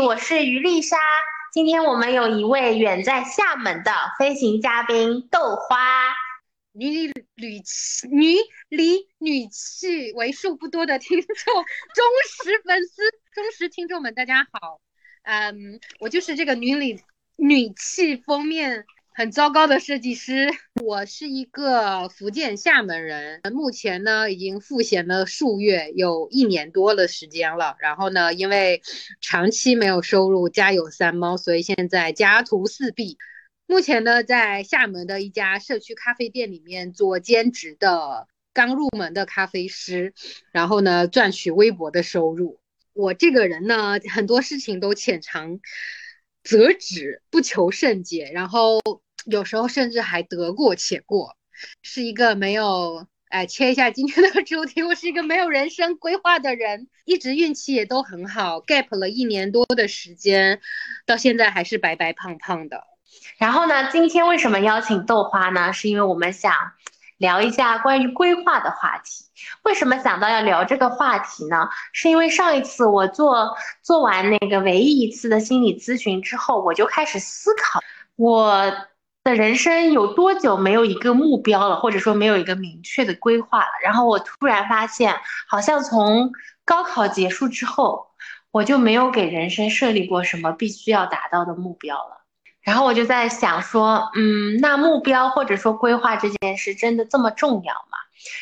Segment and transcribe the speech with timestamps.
[0.00, 0.96] 我是于丽莎。
[1.52, 6.12] 今天我们有一位远在厦门的飞行嘉宾豆花，
[6.72, 8.34] 女里女气，女
[8.68, 11.54] 里女气，为数不多的听众，
[11.94, 12.04] 忠
[12.44, 14.80] 实粉丝，忠实听众们，大家好。
[15.22, 17.00] 嗯，我就是这个女里
[17.36, 18.84] 女气封面。
[19.18, 20.46] 很糟糕的设计师。
[20.84, 27.76] 我是一个福建厦门人，目前呢已经赋闲了数月，有一年多的时间了。
[27.78, 28.82] 然后呢，因为
[29.22, 33.16] 长期没有收入，家有三猫，所以现在家徒四壁。
[33.66, 40.12] 目前呢，在厦门的一家社区咖啡店里面做兼职的刚入门的咖啡师，
[40.52, 42.60] 然后呢赚取微薄的收入。
[42.92, 45.58] 我这个人呢，很多事情都浅尝
[46.44, 48.78] 辄止，不求甚解，然后。
[49.26, 51.36] 有时候甚至还得过且过，
[51.82, 60.60] 是一个没有哎切一下今天的主题，我是一个没有人生规划的人，一直运气也都很好，gap 了一年多的时间，
[61.06, 62.84] 到现在还是白白胖胖的。
[63.36, 65.72] 然后呢，今天为什么邀请豆花呢？
[65.72, 66.54] 是因为我们想
[67.16, 69.24] 聊一下关于规划的话题。
[69.64, 71.68] 为什么想到要聊这个话题呢？
[71.92, 77.80] 是因为上一次我做做完那个唯一一次的心理咨询之后，我就开始思考
[78.14, 78.72] 我。
[79.26, 83.66] 的人生有多久没有一个目标了，或者说没有一个明确的规划了？
[83.82, 85.16] 然后我突然发现，
[85.48, 86.30] 好像从
[86.64, 88.06] 高考结束之后，
[88.52, 92.22] 我就没有给人生设立过什么必须要达到的目标了。
[92.62, 97.98] 然后我就在想说，嗯，那目标或者说规划这件事真的这么重要吗？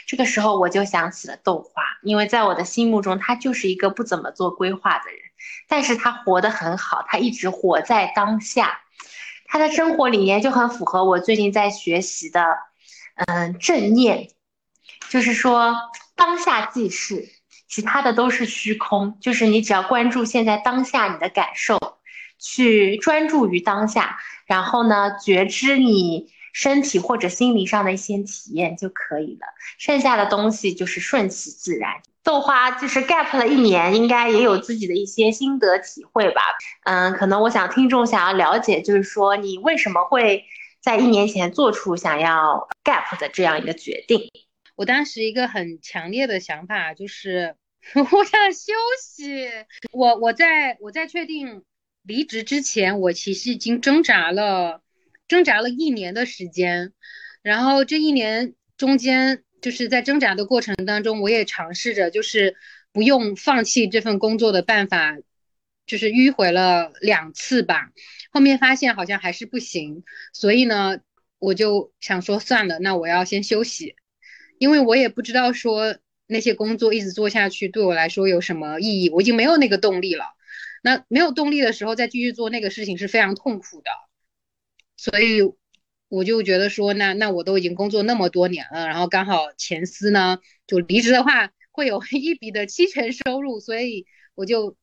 [0.06, 5.18] 这个时候我就想起了豆花，因为在我的心目中，他就是一个不怎么做规划的人，
[5.66, 8.80] 但是他活得很好，他一直活在当下。
[9.54, 12.44] 他的生活理念就很符合我最近在学习的，
[13.14, 14.30] 嗯，正念，
[15.10, 15.76] 就是说
[16.16, 17.28] 当下即是，
[17.68, 21.78] 其他的都是虚空，就是你只要关注现在当下你的感受，
[22.36, 26.32] 去专注于当下，然后呢，觉知你。
[26.56, 32.00] 身体或者心理上的一些体验就可以了，剩下的东西就是顺其自然。
[32.24, 36.40] 豆花就是 gap 了一年，应该也有自己的一些心得体会吧。
[36.84, 40.44] 嗯，可能我想听众想要了解，就是说你为什么会
[40.80, 44.30] 在一年前做出想要 gap 的这样一个决定？
[44.74, 47.54] 我当时一个很强烈的想法就是
[47.94, 49.48] 我想休息。
[49.92, 51.62] 我我在我在确定
[52.02, 54.80] 离职之前，我其实已经挣扎了。
[55.28, 56.92] 挣扎了一年的时间，
[57.42, 62.54] 然后这一年中间，就是在挣扎的过程当中，我也尝试着就是
[62.92, 65.16] 不用放弃这份工作的办法，
[65.86, 67.90] 就是迂回了两次吧。
[68.30, 70.04] 后面发现好像还是不行，
[70.34, 71.00] 所以呢，
[71.38, 73.96] 我就想说算了，那我要先休息，
[74.58, 80.26] 因为我也不知道说那些工作一直做下去对我来说有什么意义，我已经没有那个动力了。
[80.82, 83.90] 那没有动力的时候再继续做那个事情是非常痛苦的。
[84.98, 85.40] 所以
[86.14, 94.76] 我就觉得说，那那我都已经工作那么多年了，然后刚好前司呢就离职的话会有一笔的期权收入，所以我就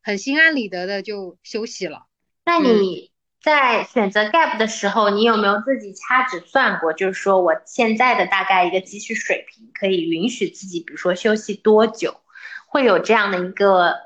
[0.00, 2.06] 很心安理得的就休息了。
[2.44, 3.10] 那你
[3.42, 6.92] 在选择 gap 的时候，你有没有自己掐指算过？
[6.92, 12.20] 就是说我现在的大概一个积蓄水平可以允许自己，比如说休息多久，
[12.68, 13.96] 会有这样的一个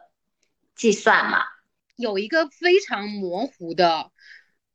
[0.74, 1.42] 计算吗？
[1.96, 4.12] 有一个非常模糊的。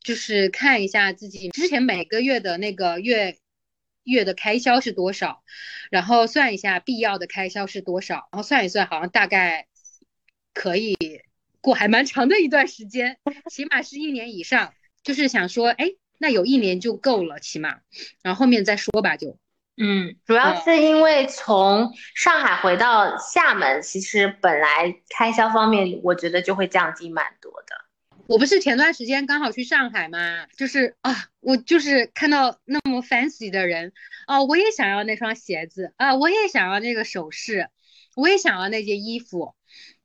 [0.04, 3.38] 就是看一下自己之前每个月的那个月
[4.04, 5.44] 月的开销是多少，
[5.92, 9.68] 然后算一下必要的开销是多少，然后算一算，好像大概
[10.54, 10.98] 可以
[11.62, 13.18] 过还蛮长的一段时间，
[13.50, 14.74] 起码是一年以上。
[15.02, 15.86] 就是想说，哎，
[16.18, 17.80] 那有一年就够了，起码，
[18.22, 19.40] 然后后面再说吧，就。
[19.82, 27.89] 嗯，主要是因为从上海回到厦门，其实本来开销方面，我觉得就会降低蛮多的。
[28.30, 33.92] 我不是前段时间刚好去上海嘛，就是啊，我就是看到那么 fancy 的人，
[34.28, 37.70] 哦，我也想要那双鞋子啊，我也想要那个首饰，
[38.16, 39.56] 我也想要那件衣服，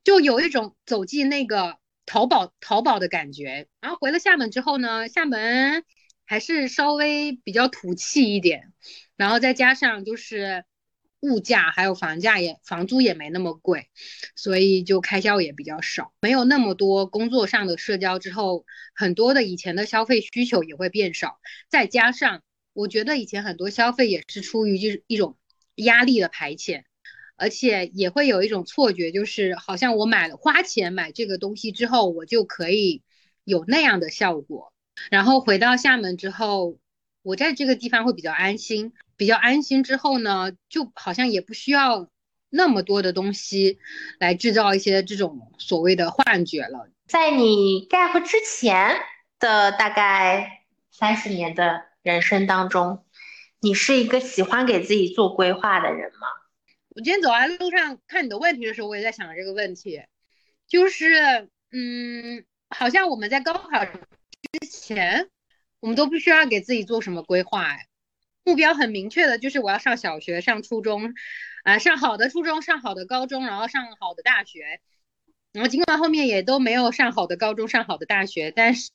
[0.05, 1.77] 就有一种走进那个
[2.07, 3.67] 淘宝淘宝的感觉。
[3.83, 5.85] 然后回了厦门之后呢，厦门
[6.25, 8.73] 还是稍微比较土气一点，
[9.17, 10.65] 然后再加上就是。
[11.25, 13.89] 物价还有房价也房租也没那么贵，
[14.37, 21.39] 所以就开销也比较少，没有那么多工作上的社交之后，很多的以前的消费需求也会变少。
[21.71, 22.43] 再加上
[22.75, 25.39] 我觉得以前很多消费也是出于就是一种
[25.77, 26.83] 压力的排遣，
[27.37, 33.03] 而且也会有一种错觉，就是好像我买了花钱买这个东西之后，我就可以
[33.45, 34.73] 有那样的效果。
[35.11, 36.79] 然后回到厦门之后，
[37.25, 38.93] 我在这个地方会比较安心。
[39.17, 42.09] 比较安心之后呢，就好像也不需要
[42.51, 43.79] 那么多的东西
[44.19, 46.89] 来制造一些这种所谓的幻觉了。
[47.07, 48.97] 在你 gap 之前
[49.39, 53.05] 的大概三十年的人生当中，
[53.61, 56.27] 你是一个喜欢给自己做规划的人吗？
[56.91, 60.03] 我今天走在路上看你的问题的时候，我也在想这个问题，
[60.67, 64.01] 就是嗯，好像我们在高考之
[64.69, 65.29] 前，
[65.85, 67.89] 我们都不需要给自己做什么规划，哎，
[68.43, 71.13] 目标很明确的，就是我要上小学、上初中，
[71.63, 74.81] 啊，上好的初中、上好的高中，然后上好的大学。
[75.53, 78.93] 然后尽管后面也都没有上好的高中，上好的大学，但是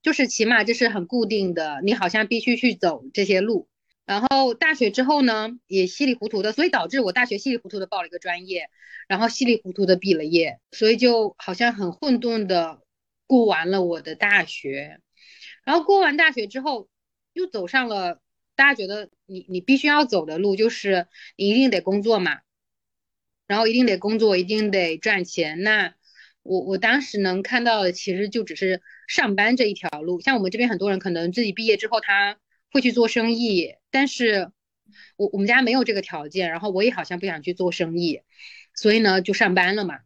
[0.00, 3.68] 就是起码这是很固定的，你好像必须去走这些路。
[4.06, 8.70] 然后大学之后呢，也稀里糊涂的，所以导致我大学稀里糊涂的报了一个专业，
[9.08, 12.80] 然后稀里糊涂的毕了业，所以就好像很混沌的
[13.26, 15.00] 过完了我的大学。
[15.64, 16.88] 然后过完大学之后，
[17.32, 18.20] 又走上了
[18.54, 22.40] 大家觉得你你必须要走的路，就是你一定得工作嘛。
[23.46, 25.62] 然后一定得工作，一定得赚钱。
[25.64, 25.94] 那
[26.42, 30.20] 我我当时能看到的，其实就只是上班这一条路。
[30.20, 32.38] 像我们这边很多人可能自己毕业之后，他
[32.70, 34.52] 会去做生意，但是
[35.16, 38.20] 我我们家没有这个条件，然后我也好像不想去做生意，
[38.72, 39.98] 所以呢就上班了嘛。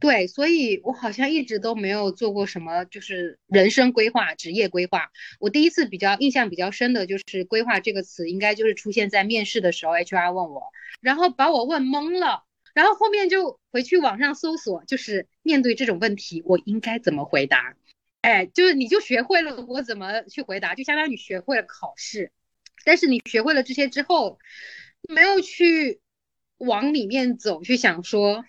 [0.00, 5.10] 对，所以我好像一直都没有做过什么，就是人生规划、职业规划。
[5.40, 10.62] 我第一次比较印象比较深的就是“规划”这个词，应该就是出现在面试的时候，HR 问我，
[11.00, 12.44] 然后把我问懵了。
[12.74, 17.74] 然后后面就回去网上搜索，就是面对这种问题，我应该怎么回答？
[18.20, 22.30] 哎，就是你就学会了我怎么去回答，就相当于你学会了考试。
[22.84, 24.38] 但是你学会了这些之后，
[25.08, 26.00] 没有去
[26.58, 28.44] 往里面走，去想说，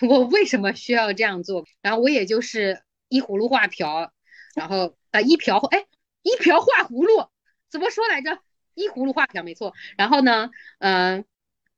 [0.08, 1.66] 我为什么需要这样做？
[1.82, 4.12] 然后我也就是依葫芦画瓢，
[4.54, 5.86] 然后啊一瓢哎
[6.22, 7.28] 一瓢画葫芦，
[7.70, 8.38] 怎么说来着？
[8.74, 9.72] 依葫芦画瓢没错。
[9.96, 11.24] 然后呢，嗯，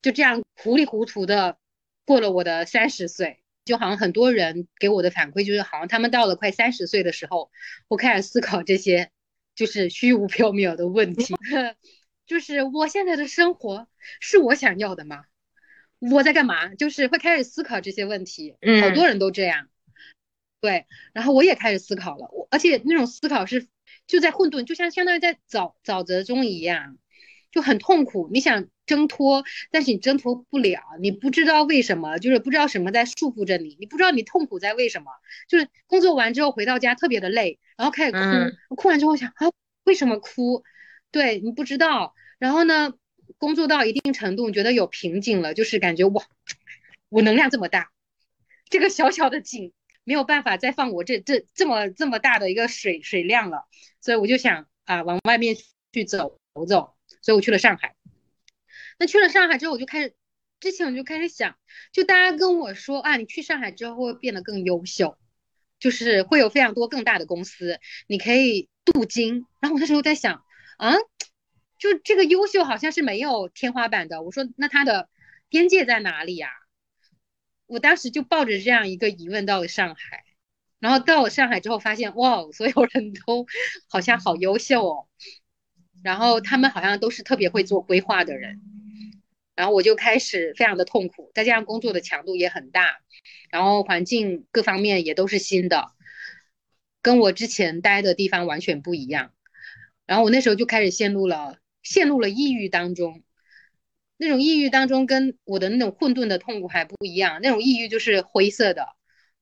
[0.02, 1.58] 就这样糊里糊涂的。
[2.08, 7.50] 过了我的三十岁，就好像很多人给我的反馈就是，好像他们到了快三十岁的时候，
[7.88, 9.10] 我开始思考这些
[9.56, 11.34] 就是虚无缥缈的问题，
[12.28, 13.88] 就是我现在的生活
[14.20, 15.24] 是我想要的吗？
[15.98, 16.74] 我在干嘛？
[16.74, 18.56] 就是会开始思考这些问题。
[18.60, 19.68] 嗯，好多人都这样。
[20.60, 23.66] 对，然后我也开始思考了，我而且那种思考是
[24.06, 26.96] 就在混沌，就像相当于在沼沼泽中一样，
[27.50, 28.28] 就很痛苦。
[28.32, 28.66] 你想。
[28.86, 35.10] 挣脱，但是你挣脱不了，你不知道为什么，就是不知道什么在束缚着你，你不知道你痛苦在为什么，
[35.48, 38.12] 就是工作完之后回到家特别的累，然后开始
[38.68, 39.50] 哭，哭完之后想啊
[39.82, 40.62] 为什么哭？
[41.10, 42.94] 对你不知道，然后呢，
[43.38, 46.24] 工作到一定程度觉得有瓶颈了，就是感觉哇，
[47.08, 47.90] 我能量这么大，
[48.70, 49.72] 这个小小的井
[50.04, 53.64] 没有办法再放我这这这么这么大的一个水水量了，
[54.00, 55.56] 所以我就想啊往外面
[55.92, 57.94] 去走走，所以我去了上海。
[58.98, 60.14] 那去了上海之后，我就开始，
[60.58, 61.56] 之前我就开始想，
[61.92, 65.18] 就大家跟我说啊，你去上海之后会变得更优秀，
[65.78, 69.44] 就是会有非常多更大的公司，你可以镀金。
[69.60, 70.42] 然后我那时候在想，
[70.78, 70.94] 啊，
[71.78, 74.22] 就这个优秀好像是没有天花板的。
[74.22, 75.08] 我说那它的
[75.48, 76.50] 边界在哪里呀？
[77.66, 80.24] 我当时就抱着这样一个疑问到了上海，
[80.78, 83.46] 然后到了上海之后发现，哇，所有人都
[83.88, 85.08] 好像好优秀哦，
[86.02, 88.60] 然后他们好像都是特别会做规划的人。
[89.56, 92.98] 然后我就开始非常的痛苦，再加上工作的强度也很大，
[93.50, 95.92] 然后环境各方面也都是新的，
[97.00, 99.32] 跟我之前待的地方完全不一样。
[100.04, 101.56] 然后我那时候就开始陷入了
[101.86, 103.22] 陷入了抑郁当中，
[104.16, 108.88] 那种抑郁当中跟我的那种混沌的痛苦还不一样，那种抑郁就是灰色的，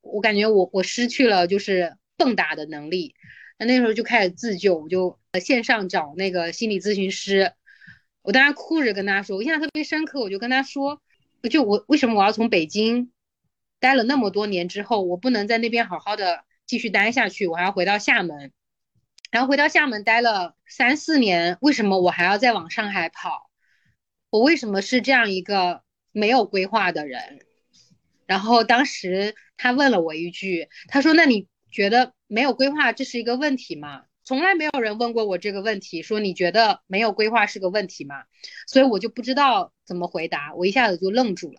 [0.02, 3.14] 我感觉我我失去了就是蹦跶的能力。
[3.58, 7.52] 那那时候就开始自救，我就线上找那个心理咨询师。
[8.20, 10.20] 我当时哭着跟他说，我印象特别深刻。
[10.20, 11.00] 我就跟他说，
[11.50, 13.12] 就我为什么我要从北京
[13.78, 18.52] 待了那么多年之后，我不能在那边好好的继续待下去，我还要回到厦门，
[19.34, 23.50] 然后回到厦门待了三四年，为什么我还要再往上海跑？
[24.30, 27.40] 我为什么是这样一个没有规划的人？
[28.26, 38.22] 然后当时他问了我一句，他说：“那你觉得没有规划这是一个问题吗？”从来没有人问过我这个问题，说你觉得没有规划是个问题吗？
[38.68, 41.58] 所以我就不知道怎么回答，我一下子就愣住了。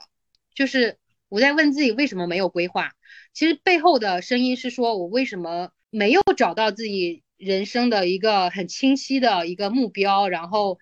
[0.54, 2.94] 就是我在问自己为什么没有规划，
[3.34, 10.80] 其实背后的声音是说我为什么没有找到自己人生的一个很清晰的一个目标，然后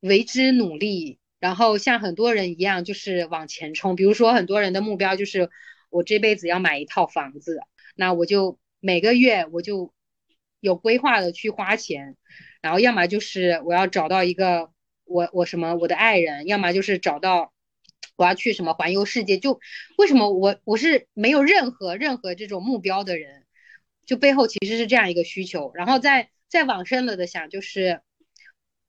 [0.00, 3.96] 为之努力，然后像很多人一样就是往前冲。
[3.96, 5.50] 比如说很多人的目标就是
[5.90, 7.60] 我这辈子要买一套房子，
[7.96, 9.92] 那我就每个月我就。
[10.62, 12.18] 有规划的去花钱，
[12.60, 14.70] 然后要么就是我要找到一个
[15.06, 17.54] 我我什么我的爱人，要么就是找到
[18.14, 19.58] 我要去什么环游世界，就
[19.96, 23.39] 为什么我我是没有任何任何这种目标的人，
[24.10, 28.00] 就背后其实是这样一个需求，然后再再往深了的想，就是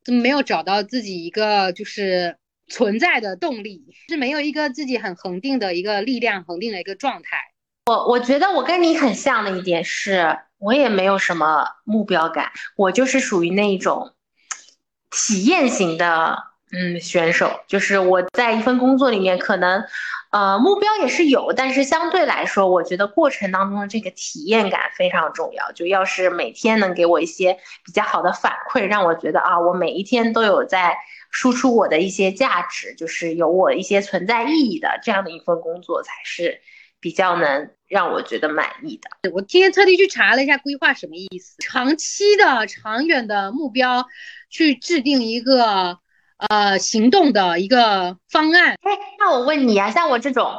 [0.04, 2.38] 怎么没有找到自己一个就是
[2.68, 7.38] 存在的动力，是没有一个自己很恒定的一个力量，恒定的一个状态。
[7.86, 14.16] 我我觉得我跟你很像的一点是，我也没有什么目标感，我就是属于那一种
[15.12, 16.51] 体验型的。
[16.74, 19.84] 嗯，选手就是我在一份工作里面，可能，
[20.32, 25.70] 呃，目标也是有，但是相对来说，我觉得过程当中的这个体验感非常重要。
[25.74, 30.96] 就要是每天能给我一些比较好的反馈，让我觉得啊，我每一天都有在
[31.30, 36.62] 输出我的一些价值，就是有我一些存在意义的这样的一份工作，才是
[37.02, 39.30] 比较能让我觉得满意的。
[39.34, 44.06] 我今天特地去查了一下规划什么意思，长期的、长远的目标，
[44.50, 46.00] 去制定一个。
[46.50, 48.72] 呃，行动的一个方案。
[48.82, 50.52] 哎，那我问你啊，像我这种，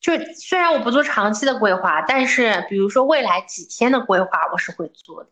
[0.00, 5.30] 就虽然我不做长期的规划，但是比如说未来几天的规划，我是会做的。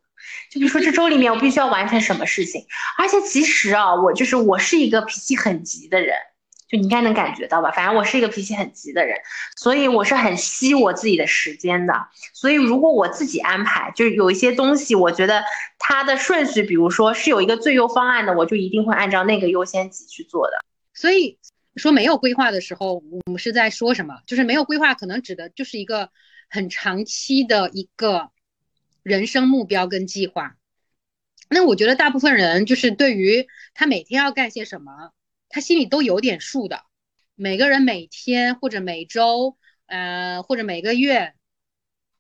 [0.51, 2.65] 就比如说这周里面我必须要完成什么事情，
[2.99, 6.17] 而且其实啊，我就是我是一个脾气很急的人。
[6.73, 9.21] 就你应该能感觉到吧，反正我是一个脾气很急的人，
[9.59, 11.93] 所以我是很惜我自己的时间的。
[12.33, 15.45] 所以如果我自己安排，就是有一些东西，我觉得
[15.79, 20.65] 它的顺序，比如说是有一个最优方案的，我就一定会按照那个优先级去做的。
[20.95, 21.39] 所以
[21.77, 24.15] 说没有规划的时候，我们是在说什么？
[24.27, 26.09] 就是没有规划，可能指的就是一个
[26.49, 28.31] 很长期的一个
[29.03, 30.57] 人生目标跟计划。
[31.51, 35.11] 那我觉得大部分人就是对于他每天要干些什么。
[35.53, 36.83] 他心里都有点数的，
[37.37, 39.57] 每个人每天或者每周，
[39.87, 41.35] 呃，或者每个月，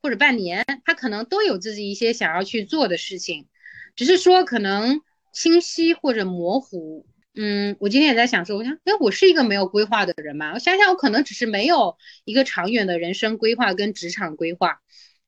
[0.00, 3.48] 或者半年，他可能都有自己一些想要去做的事情，
[3.96, 5.00] 只是说可能
[5.32, 7.06] 清晰或者模糊。
[7.34, 10.52] 嗯，我今天也在想说，我想，哎，我是一个没有规划的人吗？
[10.52, 11.96] 我想想，我可能只是没有
[12.26, 14.82] 一个长远的人生规划跟职场规划。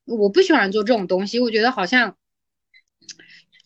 [0.05, 2.15] 我不喜欢做这种东西，我觉得好像，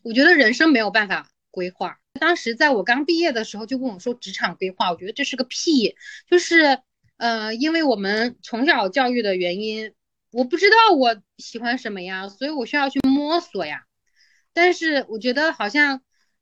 [0.03, 1.99] 我觉得人生没有办法规划。
[2.19, 5.95] 当时在我刚毕业的时候就跟我说职场规划，我觉得这是个屁，
[6.29, 6.79] 就是，
[7.17, 9.93] 呃，因为我们从小教育的原因，
[10.31, 13.85] 我不知道我喜欢什么呀，所以我需要去摸索呀。
[14.51, 16.01] 但是我觉得好像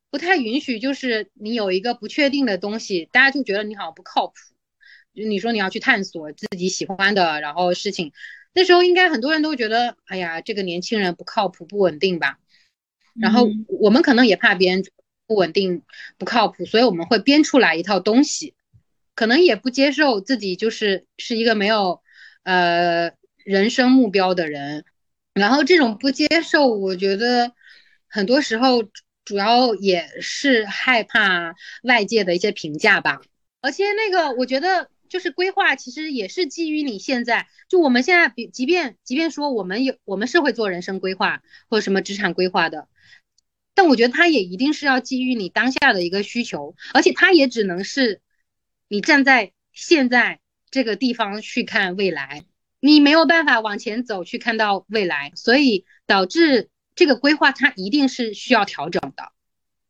[0.10, 4.34] 不太允许，就是你有一个不确定的东西，大家就觉得你好像不靠谱。
[5.14, 8.14] 就你说你要去探索自己喜欢的，然后事情，
[8.54, 12.40] 那时候应该很多人都觉得，哎呀，这个年轻人不靠谱、不稳定吧。
[13.20, 14.84] 然后我们可能也怕别人。
[15.28, 15.84] 不稳定、
[16.18, 18.56] 不靠谱，所以我们会编出来一套东西，
[19.14, 22.02] 可能也不接受自己就是是一个没有
[22.44, 23.12] 呃
[23.44, 24.86] 人生目标的人。
[25.34, 27.52] 然后这种不接受，我觉得
[28.08, 28.84] 很多时候
[29.24, 31.54] 主要也是害怕
[31.84, 33.22] 外界的一些评价吧。
[33.62, 42.88] 而且那个，我觉得就是规划，其实也是基于你现在就我们现在，比即便即便说我们有我们是会做人生规划或者什么职场规划的。
[43.78, 48.22] 但我觉得它也一定是要基于你当下的一个需求，而且它也只能是
[48.88, 50.40] 你站在现在
[50.72, 52.44] 这个地方去看未来，
[52.80, 59.32] 你没有办法往前走去看到未来，所以导致这个规划它一定是需要调整的。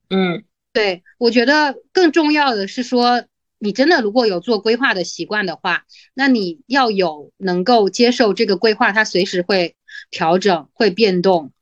[0.09, 3.23] 嗯，对，我觉得更重要的是说，
[3.57, 9.77] 你真的如果有做规划的习惯的话，那你要有能够接受这个规划，它随时会
[10.11, 11.53] 调整、会变动。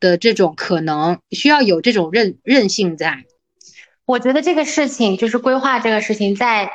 [0.00, 3.24] 的这种可能需要有这种韧韧性在，
[4.04, 6.70] 我觉得这个事情就是规划这个事情，在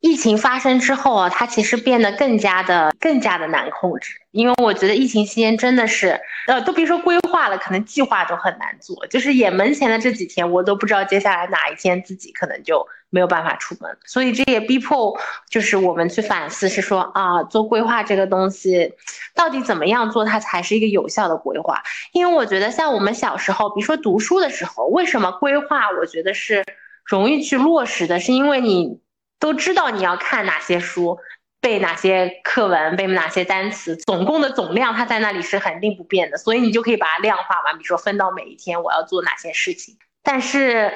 [0.00, 4.14] 疫情发生之后啊，它其实变得更加的更加的难控制。
[4.30, 9.06] 因为我觉得疫情期间真的是，呃，都别说规划了，可能计划都很难做。
[9.08, 13.98] 就是眼门前的这几天，我都不知道接下来哪一天自己可能就没有办法出门。
[14.04, 18.94] 所以这也逼迫，就是我们去反思，是说啊，做规划这个东西，
[19.34, 21.82] 到底怎么样做它才是一个有效的规划？
[22.12, 25.90] 因为我觉得像我们小时候，比如说读书的时候，为什么规划？
[26.00, 26.64] 我觉得是
[27.04, 29.00] 容易去落实的，是因为你
[29.38, 31.18] 都知道你要看哪些书。
[31.62, 39.98] 背哪些课文，背哪些单词，总共的总量它在那里是肯定不变的，所以你就可以把它量化完，比如说分到每一天我要做哪些事情。
[40.22, 40.90] 但是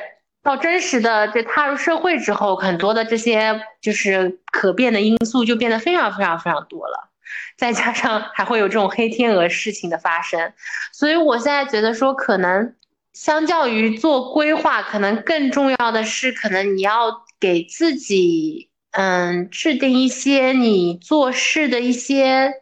[0.44, 7.10] 到真实的这踏入社会之后，很多的这些就是可变的因素就变得非常非常非常多了，
[7.56, 10.52] 再加上还会有这种黑天鹅事情的发生，
[10.92, 12.74] 所以我现在觉得说，可能
[13.12, 18.70] 相较于做规划，可能更重要的是，可能你要给自己。
[18.96, 22.52] 嗯，制定一些你做事的一些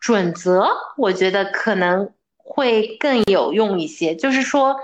[0.00, 4.16] 准则，我觉得可能会更有用一些。
[4.16, 4.76] 就是说，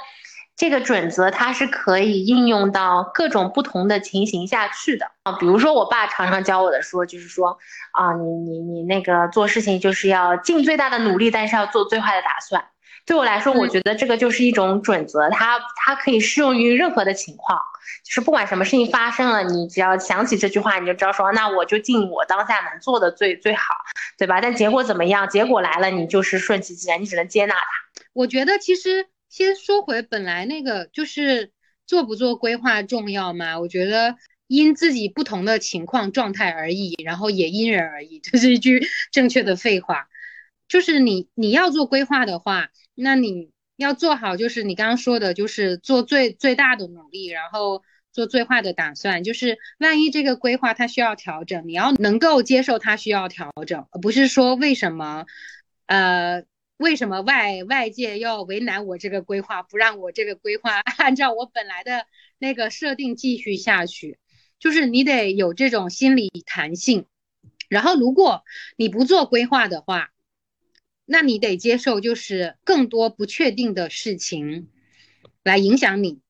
[0.61, 5.33] 这个准则它是可以应用到各种不同的情形下去的啊。
[5.39, 7.59] 比如说，我爸常常教我的说，就是说
[7.93, 12.63] 啊，你你你那个做事情就是要尽最大的努力，但是要做最坏的打算。
[13.07, 17.59] 对我来说，我觉得这个就是一种准则，它它可以适用于任何的情况，
[18.05, 23.73] 就是不管什么事情发生了，你只要想起这句话，你就知道说，那我就尽我当下能做的最最好，
[24.19, 24.43] 对吧？
[24.43, 25.27] 但结果怎么样？
[25.27, 27.63] 结果来了，你就是顺其自然，你只能接纳它。
[28.13, 31.53] 我觉得其实先说回本来那个，就是
[31.87, 33.59] 做不做规划重要吗？
[33.61, 34.17] 我觉得
[34.49, 40.09] 因自己不同的情况状态而异，然后也因人而异，这是一句正确的废话。
[40.69, 47.83] 就是你你要做规划的话，那你要做好，就是你刚刚说的，就是做最最大的努力，然后
[48.13, 49.23] 做最坏的打算。
[49.23, 55.27] 就是万一这个规划它需要调整，你要能够接受它需要调整，而不是说为什么，
[55.87, 56.45] 呃，
[56.81, 62.07] 为什么外外界要为难我这个规划，不让我这个规划按照我本来的
[62.39, 64.19] 那个设定继续下去？
[64.59, 67.05] 就是你得有这种心理弹性。
[67.69, 68.45] 然后如果
[68.79, 70.09] 你不做规划的话，
[71.05, 74.71] 那你得接受，就是更多不确定的事情
[75.43, 76.23] 来影响你，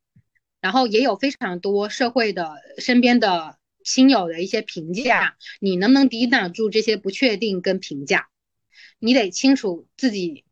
[0.61, 8.29] 然后也有非常多社会的身边的亲友的一些评价，你能不能抵挡住这些不确定跟评价？
[9.01, 10.45] 你得清楚自己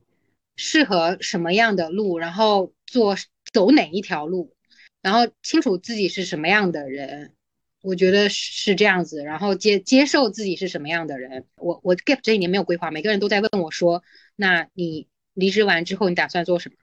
[0.57, 3.15] 适合什么样的路，然后做
[3.53, 4.57] 走哪一条路，
[5.01, 7.35] 然后清楚自己是什么样的人。
[7.81, 11.47] 我觉得是这样子，然后接接受自己是什么样的人。
[11.57, 14.03] 我我 gap 这一年没有规划，每个人都在问我说
[14.35, 16.75] ：“那你离职完之后你打算做什么？”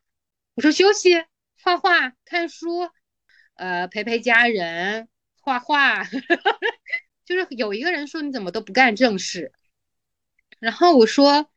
[0.56, 1.10] 我说：“休息，
[1.62, 2.90] 画画，看书，
[3.56, 5.10] 呃，陪陪家人，
[5.42, 6.06] 画画。
[7.26, 9.52] ”就是有一个人说：“你怎么都不干正事？”
[10.60, 11.50] 然后我说。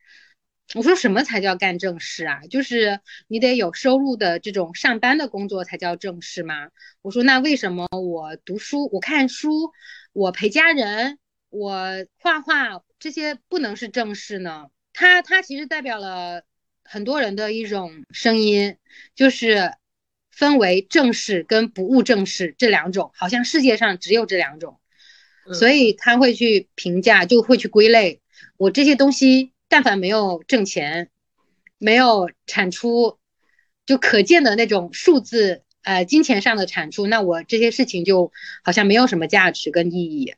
[0.75, 2.41] 我说什么才叫干正事啊？
[2.47, 6.69] 就是你得有收入的这种上班的工作才叫正事吗？
[7.01, 9.71] 我说那为什么我读书、我看书、
[10.13, 11.17] 我陪家人、
[11.49, 14.67] 我画画这些不能是正事呢？
[14.93, 16.43] 它它其实代表了
[16.83, 18.77] 很多人的一种声音，
[19.15, 19.73] 就是
[20.29, 24.79] 分为正事跟不务正事这两种，好像世界上只有这两种，
[25.51, 28.21] 所以他会去评价，就会去归类
[28.55, 29.51] 我这些东西。
[29.69, 31.09] 但凡没有挣钱，
[31.77, 33.19] 没有产出，
[33.85, 38.31] 就可见的那种数字，呃，金钱上的产出，那我这些事情就
[38.63, 40.33] 好像没有什么价值跟意义。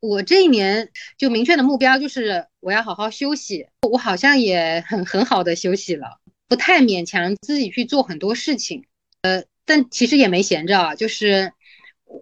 [0.00, 8.86] 我这一年就明确的目标就是我要好好休息，我好像也很很好的休息了，不太勉强自己去做很多事情，
[9.22, 11.52] 呃，但其实也没闲着，就是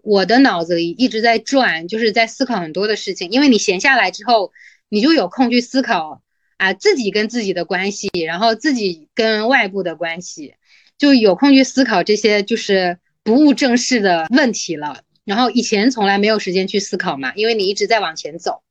[0.03, 4.53] 我的脑子里一直在转，就是在思考很多的事情，因为你闲下来之后，
[4.89, 6.21] 你就有空去思考。
[6.63, 10.55] 啊，自己跟自己的关系，然后自己跟外部的关系，
[10.97, 15.03] 就有空去思考这些就是不务正事的问题了。
[15.25, 18.63] 然后以前从来没有时间去思考嘛，因为你一直在往前走，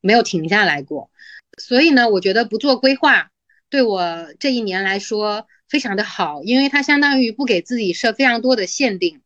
[0.00, 1.12] 没有停下来过。
[1.58, 3.30] 所以呢，我觉得不做规划
[3.70, 9.20] 对我这一年来说非常的好，因为它相当于不给自己设非常多的限定，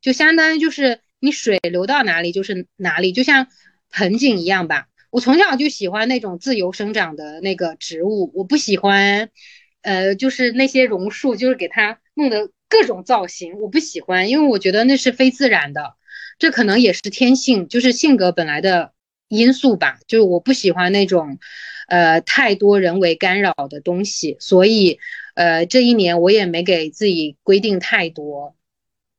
[0.00, 3.48] 就相当于就是你水流到哪里就是哪里，就像
[3.90, 4.86] 盆景一样吧。
[5.16, 9.30] 我从小就喜欢那种自由生长的那个植物，我不喜欢，
[9.80, 15.94] 呃，就是那些榕树，就是给它弄得各种造型，我不喜欢，因为我觉得那是非自然的，
[16.38, 18.92] 这可能也是天性，就是性格本来的
[19.28, 20.00] 因素吧。
[20.06, 21.38] 就是我不喜欢那种，
[21.88, 24.98] 呃，太多人为干扰的东西，所以，
[25.34, 28.54] 呃，这一年我也没给自己规定太多。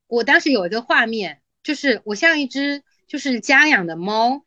[0.05, 4.43] 我当时有一个画面，就是我像一只就是家养的猫。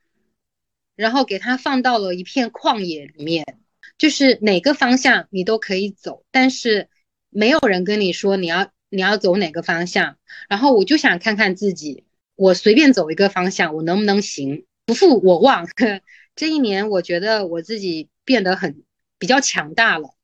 [1.01, 3.59] 然后给它放到了一片旷野里面，
[3.97, 6.91] 就是哪个方向你都可以走，但是
[7.31, 10.19] 没有人跟你说你要你要走哪个方向。
[10.47, 12.05] 然后我就想看看自己，
[12.37, 14.67] 我随便走一个方向，我能不能行？
[14.85, 15.67] 不负我望，
[16.37, 18.83] 这一年我觉得我自己变得很
[19.19, 20.15] 比较强大了，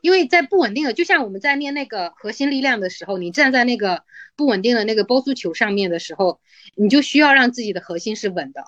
[0.00, 6.40] 因为在不稳定的，就像我们在练那个核心力量的时候，你站在那个不稳定的那个波速球上面的时候，
[6.74, 8.64] 你就需要让自己的核心是稳的，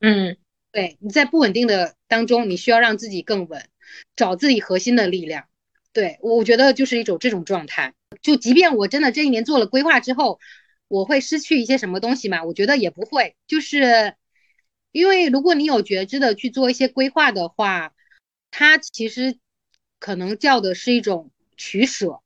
[0.00, 0.36] 嗯。
[0.76, 3.66] 对，你在不稳定的当中，你需要让自己更稳，
[4.14, 5.46] 找自己核心的力量。
[5.94, 7.94] 对我，觉得就是一种这种状态。
[8.20, 10.38] 就即便我真的这一年做了规划之后，
[10.86, 12.44] 我会失去一些什么东西吗？
[12.44, 13.36] 我觉得也不会。
[13.46, 14.16] 就是
[14.92, 17.94] 因为如果你有觉知的去做一些规划的话，
[18.50, 19.38] 它其实
[19.98, 22.20] 可能叫的是一种取舍。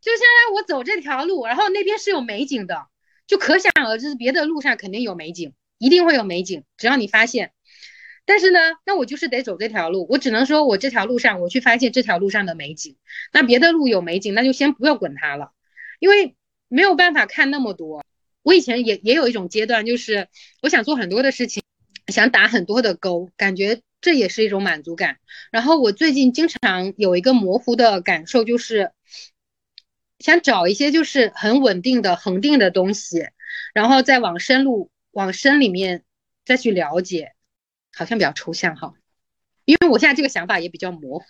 [0.00, 2.86] 就现在我走这条路，然后那边是有美景的，
[3.26, 7.52] 就可想而知，别的路上肯定有美景，一定会有美景，只要你发现。
[8.24, 12.96] 但是呢，那我就是得走这条路，我只能说我这条路上我去发现这条路上的美景，
[13.32, 15.52] 那别的路有美景，那就先不要管它了，
[15.98, 16.36] 因为
[16.68, 18.04] 没有办法看那么多。
[18.42, 20.28] 我以前也也有一种阶段，就是
[20.62, 21.62] 我想做很多的事情，
[22.06, 25.18] 想打很多的勾，感觉这也是一种满足感。
[25.50, 28.92] 然后我最近经常有一个模糊的感受，就是
[30.18, 33.26] 想找一些就是很稳定的恒定的东西，
[33.74, 36.04] 然后再往深入往深里面
[36.46, 37.32] 再去了解，
[37.96, 38.92] 好像比较抽象哈。
[39.64, 41.26] 因为我现在这个想法也比较模糊。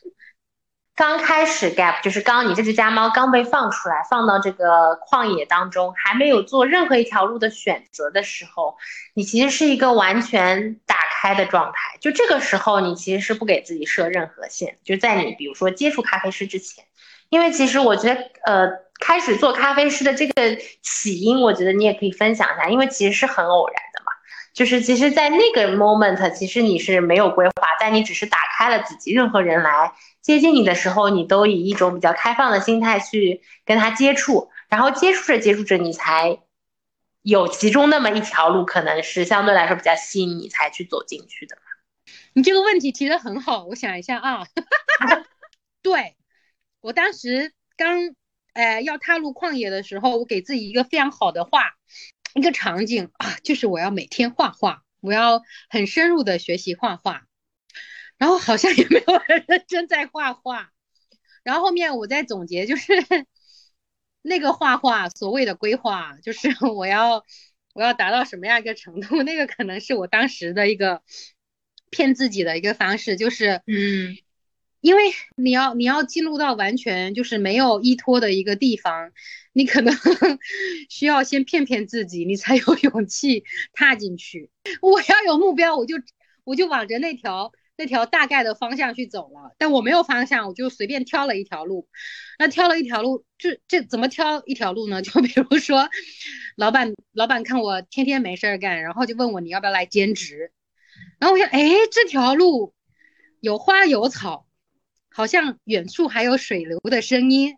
[0.97, 8.77] 刚开始 gap 就是刚你这只家猫刚被放出来，放到这个旷野当中，还没有做任何一条路的选择的时候，
[9.15, 11.97] 你其实是一个完全打开的状态。
[12.01, 14.77] 就这个时候，你其实是不给自己设任何限。
[14.85, 16.85] 就在你比如说接触咖啡师之前，
[17.31, 18.69] 因为其实我觉得，呃，
[19.01, 24.10] 开始做咖啡师的这个起因，我觉得你也可以分享一下，因为其实是很偶然的嘛。
[24.53, 29.93] 就是其实，在那个 moment，其实你是没有规划，但你只是打开了自己，任何人来。
[30.21, 36.41] 接近你的时候，你都以一种比较开放的心态去跟他接触，然后接触着接触着，你才
[37.23, 41.57] 有其中那么一条路，可能是相对来说比较吸引你才去走进去的。
[42.33, 44.47] 你这个问题提的很好，我想一下啊，
[45.83, 46.17] 对
[46.81, 48.15] 我当时刚
[48.53, 51.77] 呃要踏入旷野的时候，我给自己一个非常好的话，
[52.35, 57.27] 一个场景啊，就是我要每天画画，我要很深入的学习画画。
[58.19, 60.71] 然后好像也没有人认真在画画，
[61.43, 62.93] 然后后面我在总结，就是
[64.21, 67.25] 那个画画所谓的规划，就是 我要
[67.73, 71.03] 我要达到什么样一个程度，那个可能是我当时的一个
[71.89, 74.19] 骗自己的一个方式，就是嗯，
[74.81, 75.03] 因为
[75.37, 79.13] 你要你要进入到完全就是没有依托的一个地方，
[79.53, 79.95] 你可能
[80.89, 84.51] 需要先骗骗自己，你才有勇气踏进去。
[84.83, 85.97] 我要有目标，我就
[86.45, 87.53] 我就往着那条。
[87.77, 91.89] 那条大概的方向去走了，但我没有方向，我就随便挑了一条路。
[92.39, 95.01] 那挑了一条路，就这怎么挑一条路呢？
[95.03, 95.89] 就比如说，
[96.57, 100.53] 老板老板看我天天没事儿干，然后就问我你要不要来兼职。
[101.19, 102.75] 然后我想，哎，这条路
[103.41, 104.47] 有花有草，
[105.21, 107.57] 好像远处还有水流的声音。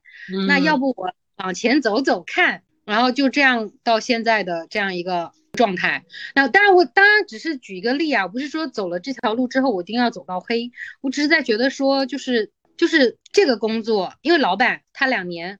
[0.48, 2.62] 那要不我往前走走看？
[2.84, 5.32] 然后就这样到现在的这样一个。
[5.52, 10.72] 状态，那当然，我当然只是举一个例啊，不是说走了这条路之后我一定要走到黑，
[11.02, 15.58] 我只是在觉得说，就是就是这个工作，因为老板他两年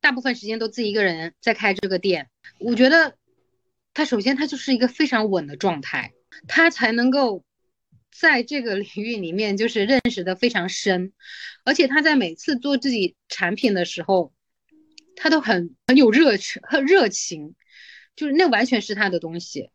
[0.00, 2.26] 大部分时间都自己一个人在开这个店，
[2.58, 3.14] 我觉得
[3.94, 6.12] 他首先他就是一个非常稳的状态，
[6.48, 7.44] 他才能够
[8.10, 11.12] 在这个领域里面就是认识的非常深，
[11.64, 14.32] 而且他在每次做自己产品的时候，
[15.16, 17.54] 他都很很有热情很热情。
[18.16, 19.70] 就是那完全是他的东西，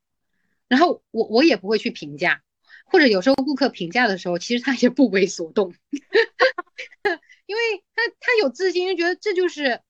[0.67, 2.43] 然后我我也不会去评价，
[2.85, 5.73] 或者有时候顾客评价的时候，其实他也不为所动，
[7.47, 7.61] 因为
[7.95, 9.81] 他他有自信，就觉得这就是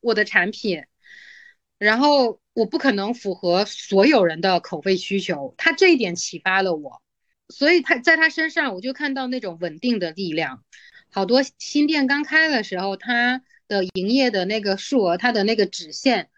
[0.00, 0.82] 我的产品，
[1.78, 7.01] 然后我不可能符合所有人的口味需求，他这一点启发了我，
[7.52, 10.64] 所以他在他身上我就看到那种稳定的力量，
[11.10, 16.28] 好多新店刚开的时候，他的营业的那个数额，他的那个直线。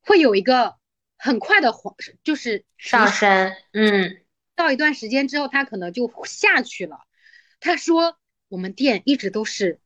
[0.00, 0.76] 会有一个
[1.18, 4.22] 很快的黄，就是上升，嗯，
[4.54, 7.00] 到一段时间之后，它可能就下去了。
[7.60, 8.16] 他说，
[8.48, 9.80] 我们店一直都是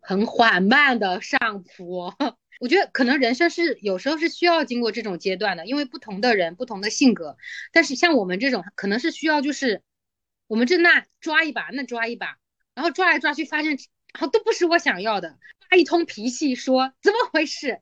[0.00, 2.16] 很缓慢的上坡。
[2.60, 7.38] 我觉得可能人生是有时候是需要经过这种阶段的，因为不同的人，不同的性格。
[7.72, 9.82] 但是像我们这种，可能是需要就是
[10.46, 12.36] 我们这那抓一把，那抓一把，
[12.74, 13.78] 然后抓来抓去，发现
[14.12, 15.38] 然后都不是我想要的，
[15.70, 17.80] 发一通脾气说怎么回事。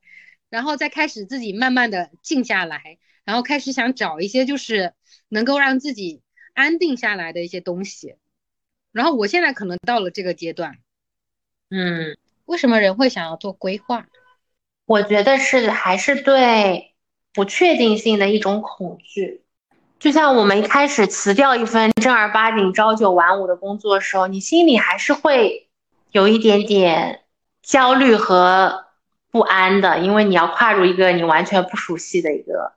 [0.48, 4.94] 然后再开始自己慢慢的静下来，然后开始想找一些就是
[5.28, 6.22] 能够让自己
[6.54, 8.14] 安定下来的一些东西。
[8.92, 10.78] 然后我现在可能到了这个阶段，
[11.68, 14.08] 嗯，为什么人会想要做规划？
[14.88, 16.94] 我觉得是还是对
[17.32, 19.44] 不确定性的一种恐惧。
[20.00, 25.68] 就像我们一开始辞掉一份正儿八经朝九晚五的工作的时候，你心里还是会
[26.10, 27.20] 有一点点
[27.62, 28.86] 焦虑和。
[29.30, 32.72] 不安的，因为你要跨入一个你完全不熟悉的一个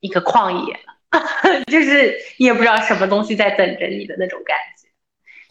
[0.00, 0.80] 一个旷野，
[1.70, 4.88] 就是你也不知道什么东西在等着你的那种感觉，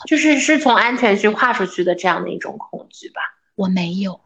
[0.08, 3.22] 就是是从安全区跨出去的这样的一种恐惧吧。
[3.54, 4.20] 我没有，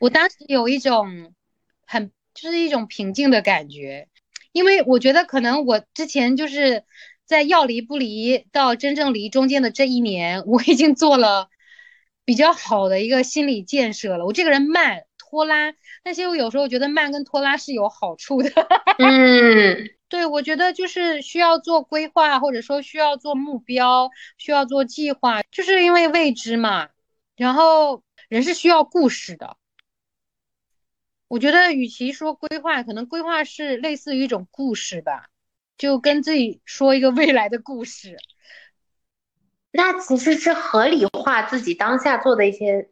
[0.00, 1.32] 我当时有一种
[1.86, 4.08] 很就是一种平静的感觉，
[4.50, 6.84] 因为我觉得可能我之前就是
[7.24, 11.48] 在要离不离到真正离中间的这一年，我已经做了
[12.24, 14.26] 比较好的一个心理建设了。
[14.26, 15.04] 我这个人慢。
[15.32, 18.50] 拖拉，但是我有时候觉得慢跟拖拉是有好处的。
[18.98, 26.88] 嗯，对，我觉得就是需要做规划，或者说需要做目标，需要做计划，就是因为未知嘛。
[27.36, 29.56] 然后人是需要故事的，
[31.30, 35.30] 我觉得与其说规划，可能规划是类似于一种故事吧，
[35.78, 38.16] 就跟自己说一个未来的故事。
[39.70, 42.88] 那其实是合理化自己当下做的一些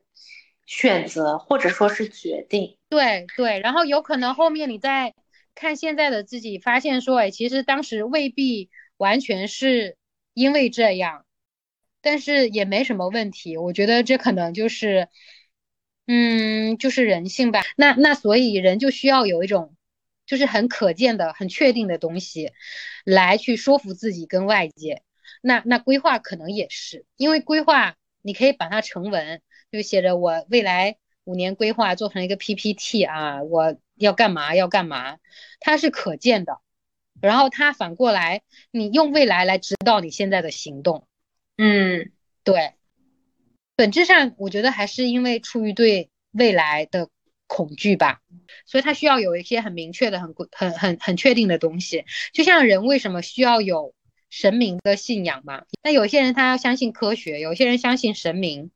[0.66, 2.78] 选择，或者说是决定。
[2.88, 5.14] 对对，然后有可能后面你再
[5.56, 9.96] 看现在的自己，发现说，哎，其实当时未必完全是
[10.32, 11.26] 因为这样，
[12.00, 13.56] 但是也没什么问题。
[13.56, 15.08] 我觉得这可能就是，
[16.08, 17.62] 嗯，就是人性吧。
[17.76, 19.76] 那那所以人就需要有一种，
[20.26, 22.50] 就是很可见的、很确定的东西，
[23.04, 25.02] 来去说服自己跟外界。
[25.42, 35.18] 那那规划可能也是，因为规划你可以把它成文，就写着我未来五年规划做成一个 PPT 啊，我要干嘛要干嘛，
[35.60, 36.58] 它是可见的。
[37.20, 38.40] 然后它反过来，
[38.70, 41.06] 你用未来来指导你现在的行动。
[41.58, 42.12] 嗯，
[42.44, 42.72] 对，
[43.78, 47.08] 本质上我觉得还是因为出于对未来的
[47.46, 48.18] 恐惧吧，
[48.66, 52.04] 所以它需要有一些很明确的、很很很很确定的东西。
[52.32, 53.94] 就像人为什么需要有。
[54.30, 58.70] 神明的信仰嘛，那有些人他要相信科学，有些人相信神明。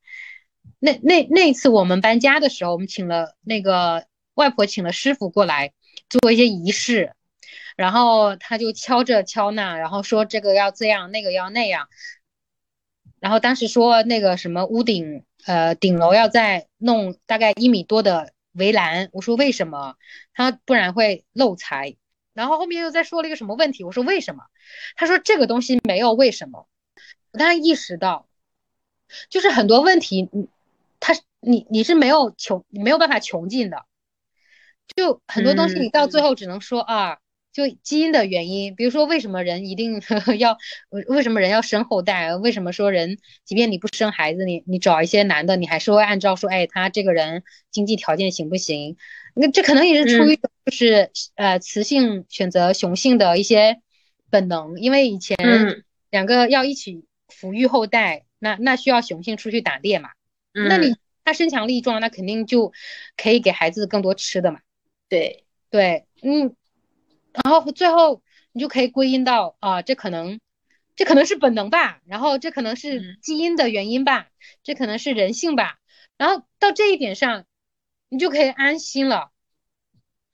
[0.78, 5.74] 那那那次我们搬家的时候，我们请了那个外婆请了师傅过来
[6.08, 7.12] 做一些仪式，
[7.76, 11.86] 然后他就敲这敲那，然后说这个要这样，那个要那样。
[13.22, 19.10] 然后当时说那个什么屋顶，呃，顶楼要再弄大概一米多的围栏。
[19.12, 19.94] 我说为什么？
[20.34, 21.94] 他不然会漏财。
[22.32, 23.84] 然后后面又再说了一个什么问题？
[23.84, 24.42] 我说为什么？
[24.96, 26.66] 他说这个东西没有为什么。
[27.30, 28.26] 我当时意识到，
[29.30, 30.48] 就是很多问题，你
[30.98, 33.86] 他你你是没有穷，你没有办法穷尽的。
[34.96, 37.18] 就很多东西，你到最后只能说啊，
[37.52, 38.74] 就基因的原因。
[38.74, 40.00] 比如说，为什么人一定
[40.38, 40.56] 要
[41.08, 42.34] 为什么人要生后代？
[42.36, 48.96] 为什么说人即便你不生孩子，你你找一些男的，你还是会按照说，哎，他这个人经济条件行不行？
[49.34, 53.80] 那这可能也是出于就是呃雌性选择雄性的一些
[54.30, 55.36] 本能，因为以前
[56.10, 60.10] 两个要一起抚育后代，那那需要雄性出去打猎嘛，
[60.52, 62.72] 那你他身强力壮，那肯定就
[63.16, 64.60] 可以给孩子更多吃的嘛。
[65.08, 66.54] 对对，嗯，
[67.44, 70.40] 然后最后你就可以归因到啊，这可能
[70.96, 74.28] 这可能是本能吧，然后这可能是基因的原因吧，
[74.62, 75.78] 这可能是人性吧，
[76.18, 77.44] 然后到这一点上。
[78.14, 79.30] 你就可以安心了，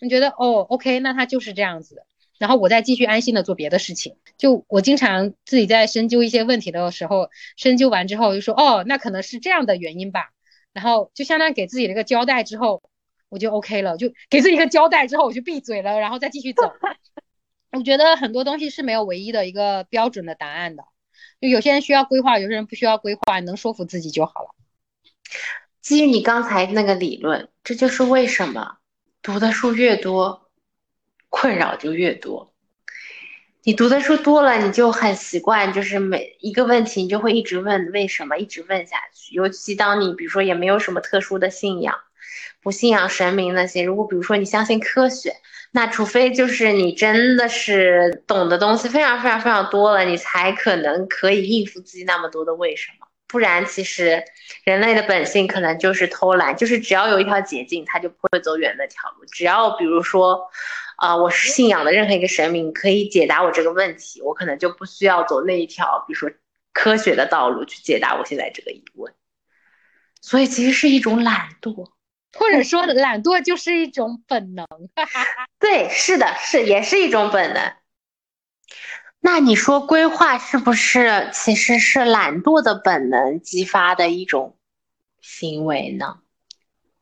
[0.01, 2.03] 你觉得哦，OK，那他就是这样子，
[2.37, 4.17] 然后我再继续安心的做别的事情。
[4.37, 10.31] 就我经常自己在深究一些问题的时候，深究完之后就说，哦，那可能是这样的原因吧，
[10.73, 12.83] 然后就相当于给自己了一个交代之后，
[13.29, 16.73] 我就 OK 了，就给自己一个交代之后，我就闭嘴了，然后再继续走。
[17.73, 20.85] 我觉得很多东西是没有唯一的一个标准的答案的，
[21.41, 24.55] 就有些人需要规划，有些人不需要规划，能说服自己就好了。
[25.83, 28.79] 基于你刚才那个理论，这就是为什么
[29.21, 30.51] 读的书越多，
[31.29, 32.55] 困扰就越多。
[33.65, 39.35] 你读的书多了，你就很习惯，就是每一个问题你就会一直问为什么，一直问下去。
[39.35, 41.95] 尤其当你比如说也没有什么特殊的信仰，
[42.61, 45.35] 不信仰神明那些，如果比如说你相信科学，
[45.73, 53.07] 那除非就是你真的是懂的东西非常非常非常多了，你才可能可以应付自己那么多的为什么。
[53.27, 54.25] 不然，其实
[54.65, 59.25] 人类的本性可能就是偷懒，就是只要有一条捷径，他就不会走远那条路。
[59.27, 60.49] 只要比如说，
[60.97, 66.31] 啊，我是信仰的任何一个神明可以解答我这个问题，我可能就不需要走那一条，比如说
[66.73, 69.13] 科学的道路去解答我现在这个疑问。
[70.23, 71.91] 所以，其实是一种懒惰，
[72.33, 74.67] 或者说懒惰就是一种本能。
[75.61, 77.73] 对，是的，是也是一种本能。
[79.21, 84.57] 那你说规划是不是其实是懒惰的本能激发的一种
[85.21, 86.21] 行为呢？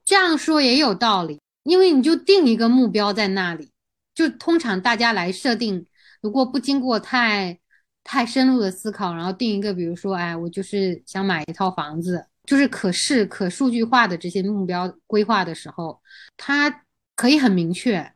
[0.05, 3.71] 这样说也有道理，因为你就定一个目标在那里，
[4.15, 5.87] 就通常大家来设定，
[6.23, 7.59] 如果不经过太
[8.03, 16.01] 太深入的思考，然后定一个，比如说，哎，我就是想买一套房子，就是可视可数据化的这些目标规划的时候，
[16.37, 18.15] 它可以很明确，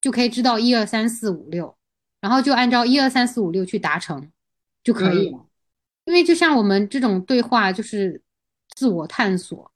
[0.00, 1.76] 就可以知道一二三四五六。
[2.20, 4.32] 然后就按照一二三四五六去达成
[4.82, 5.46] 就可以了，
[6.04, 8.20] 因为就像我们这种对话就是
[8.74, 9.70] 自我探索，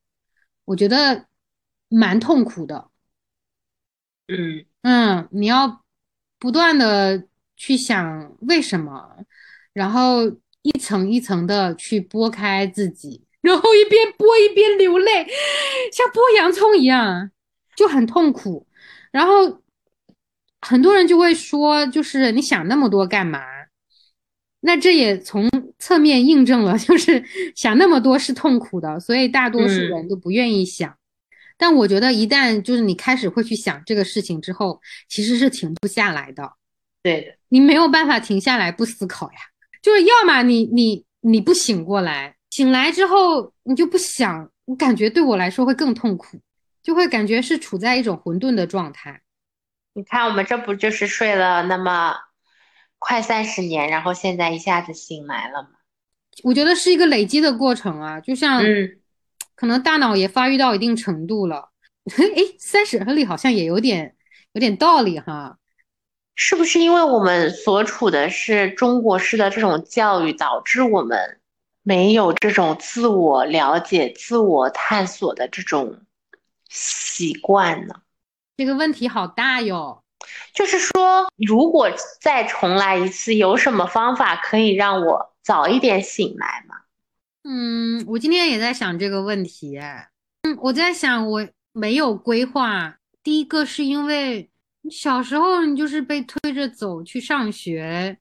[0.64, 1.28] 我觉得
[1.88, 2.90] 蛮痛苦的。
[4.26, 5.84] 嗯嗯，你要
[6.40, 9.24] 不断的去想为什么，
[9.72, 10.22] 然后
[10.62, 15.26] 一层一层的去剥开自己，然后一边剥一边流泪，
[15.92, 17.30] 像剥洋葱一样，
[17.76, 18.66] 就很痛苦。
[19.10, 19.60] 然后。
[20.64, 23.40] 很多人就会说，就是你想那么多干嘛？
[24.60, 27.20] 那这也从侧面印证了， 就是
[27.56, 30.96] 想那么多是痛苦的，所以大多数人都不愿意想。
[31.58, 36.52] 但我觉得一旦就是你开始会去想这个事情之后，其实是停不下来的。
[37.02, 39.38] 对的，你没有办法停下来不思考呀。
[39.82, 46.38] 就是要么你你你不醒过来，醒来之后你就不想，我感觉对我来说会更痛苦，
[46.82, 49.22] 就会感觉是处在一种混沌的状态。
[49.94, 52.14] 你看我们这不就是睡了那么
[52.98, 55.70] 快三十年，然后现在一下子醒来了吗？
[56.44, 59.00] 我觉得是一个累积的过程啊，就像嗯，
[59.56, 61.70] 可能大脑也发育到一定程度了。
[62.12, 64.14] 哎，三十而立好像也有点
[64.52, 65.56] 有点道理哈。
[66.34, 71.38] 是不是因为我们所处的是中国式的这种教育，导致我们
[71.82, 76.00] 没有这种自我了解、自我探索的这种
[76.68, 78.02] 习惯呢？
[78.56, 80.02] 这个问题好大哟。
[80.54, 81.90] 就是说，如果
[82.20, 86.76] 再重来一次，有什么方法可以让我早一点醒来吗？
[87.42, 89.76] 嗯，我今天也在想这个问题。
[90.42, 92.96] 嗯，我在想我没有规划。
[93.24, 94.48] 第一个是因为
[94.90, 98.16] 小时候你就是被推着走去上学，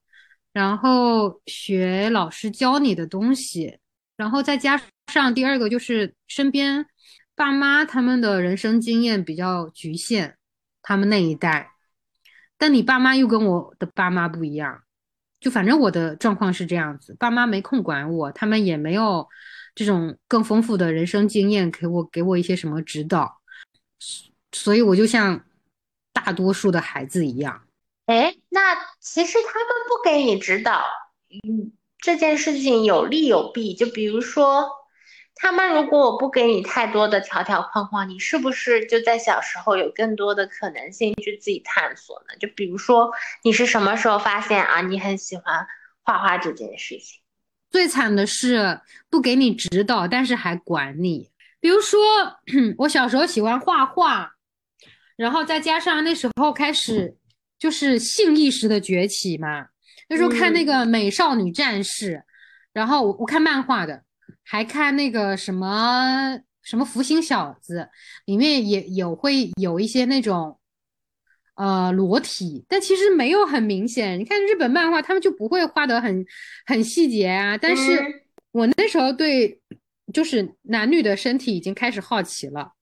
[0.53, 3.79] 然后学老师教你的东西，
[4.17, 6.85] 然后再加上第二个就是身边
[7.35, 10.35] 爸妈他们的人生经验比较局限，
[10.81, 11.71] 他们那一代。
[12.57, 14.83] 但你爸妈又跟我的爸妈不一样，
[15.39, 19.27] 就反正我的状况是这样子，爸妈没空管我，他们也没有
[19.73, 23.41] 这种更丰富的人生经验给我给我一些什么指导，
[24.51, 25.43] 所以我就像
[26.13, 27.63] 大多数的孩子一样。
[28.11, 30.83] 哎，那其实他们不给你指导，
[31.29, 33.73] 嗯，这件事情有利有弊。
[33.73, 34.69] 就比如说。
[35.33, 42.35] 他们如果我不给你太多的条条框框，你是不是就在小时候有更多的可能性去自己探索呢？
[42.39, 43.09] 就比如说，
[43.43, 45.65] 你是什么时候发现啊，你很喜欢
[46.03, 47.21] 画画这件事情？
[47.71, 51.31] 最惨的是不给你指导，但是还管你。
[51.59, 51.99] 比如说，
[52.77, 54.35] 我小时候喜欢画画，
[55.15, 57.17] 然后再加上那时候开始
[57.61, 59.67] 就是性意识的崛起嘛，
[60.09, 62.23] 那时候看那个美少女战士，
[62.73, 64.03] 然后我我看漫画的。
[64.43, 67.87] 还看那个什么什么福星小子，
[68.25, 70.59] 里面也有会有一些那种
[71.55, 74.19] 呃裸体，但其实没有很明显。
[74.19, 76.25] 你看日本漫画，他们就不会画的很
[76.65, 77.55] 很细节啊。
[77.55, 79.61] 但是我那时候对
[80.11, 82.73] 就是男女的身体已经开始好奇了，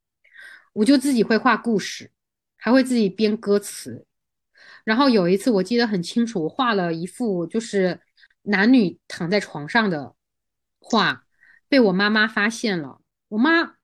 [0.74, 2.10] 我就自己会画故事，
[2.58, 4.06] 还会自己编歌词。
[4.90, 8.00] 然后有一次我记得很清楚，我画了一幅就是
[8.42, 10.16] 男女躺在床上的
[10.80, 11.26] 画。
[11.68, 13.76] 被我妈妈发现了，我妈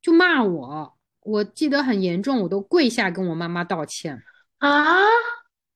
[0.00, 4.22] 就骂我，我记得很严重，我都跪下跟我妈妈道歉
[4.58, 4.68] 啊。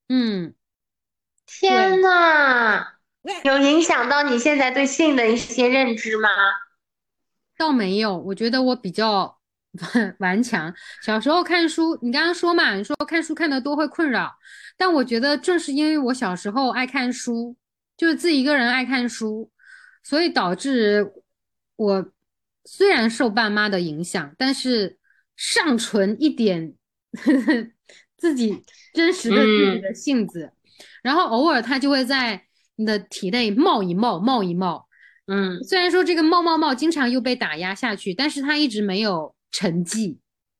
[0.07, 0.53] 嗯，
[1.45, 2.93] 天呐，
[3.43, 6.29] 有影响到你现在对性的一些认知吗？
[7.57, 9.36] 倒没有，我觉得我比较
[10.19, 10.73] 顽强。
[11.03, 14.33] 小时候看书，你刚刚说嘛，你说看书看得多会困扰，
[14.77, 17.55] 但我觉得正是因为我小时候爱看书，
[17.95, 19.51] 就是自己一个人爱看书，
[20.03, 21.13] 所以导致。
[21.79, 22.11] 我
[22.65, 24.97] 虽然受爸妈的影响，但是
[25.35, 26.73] 尚存一点
[28.17, 28.63] 自己
[28.95, 30.51] 真实的自己的性子，
[31.03, 32.41] 然后偶尔他就会在
[32.77, 34.87] 你的体内冒一冒，冒一冒。
[35.27, 40.17] 嗯，虽然说这个冒冒冒经常又被打压下去，但是他一直没有沉寂，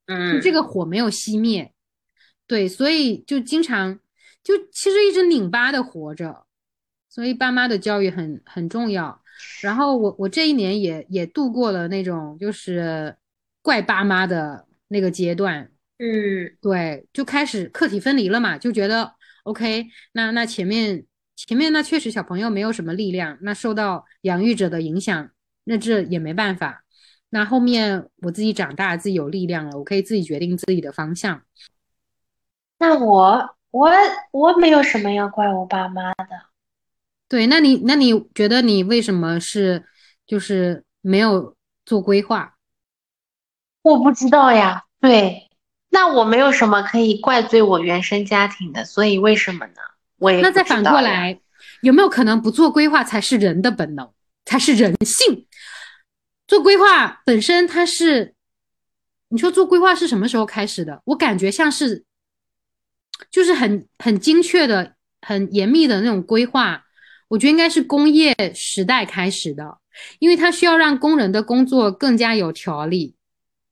[0.08, 1.72] 嗯，这个火没有熄灭。
[2.48, 4.00] 对，所以就经常
[4.44, 6.48] 就其实一直拧巴的活着，
[7.08, 9.22] 所以爸妈的教育很很重要。
[9.62, 13.16] 然后我我这一年也也度过了那种就是
[13.62, 21.06] 怪爸妈的那个阶段，嗯，对，就开始课题分离了嘛，就觉得 OK，那那前面
[21.36, 25.30] 前面那确实小朋友没有什么力量，那受到养育者的影响，
[25.66, 26.84] 那这也没办法。
[27.30, 31.42] 那后面我自己长大，自己有力量了，我可以自己决定自己的方向。
[32.80, 33.92] 那我我
[34.32, 36.28] 我没有什么要怪我爸妈的。
[37.28, 39.84] 对，那你那你觉得你为什么是
[40.26, 41.56] 就是没有
[41.86, 42.56] 做规划？
[43.82, 44.86] 我不知道呀。
[45.02, 45.50] 对，
[45.90, 49.82] 那我没有什么可以怪罪我原生家庭的，所以为什么呢？
[50.18, 51.42] 我也那再反过来，
[51.82, 54.10] 有没有可能不做规划才是人的本能，
[54.46, 55.47] 才是人性？
[56.48, 58.34] 做规划本身它是，
[59.30, 61.02] 你说做规划是什么时候开始的？
[61.06, 62.06] 我感觉像是，
[63.30, 66.86] 就是很很精确的、很严密的那种规划。
[67.28, 69.80] 我觉得应该是工业时代开始的，
[70.20, 73.16] 因为它需要让工人的工作更加有条理。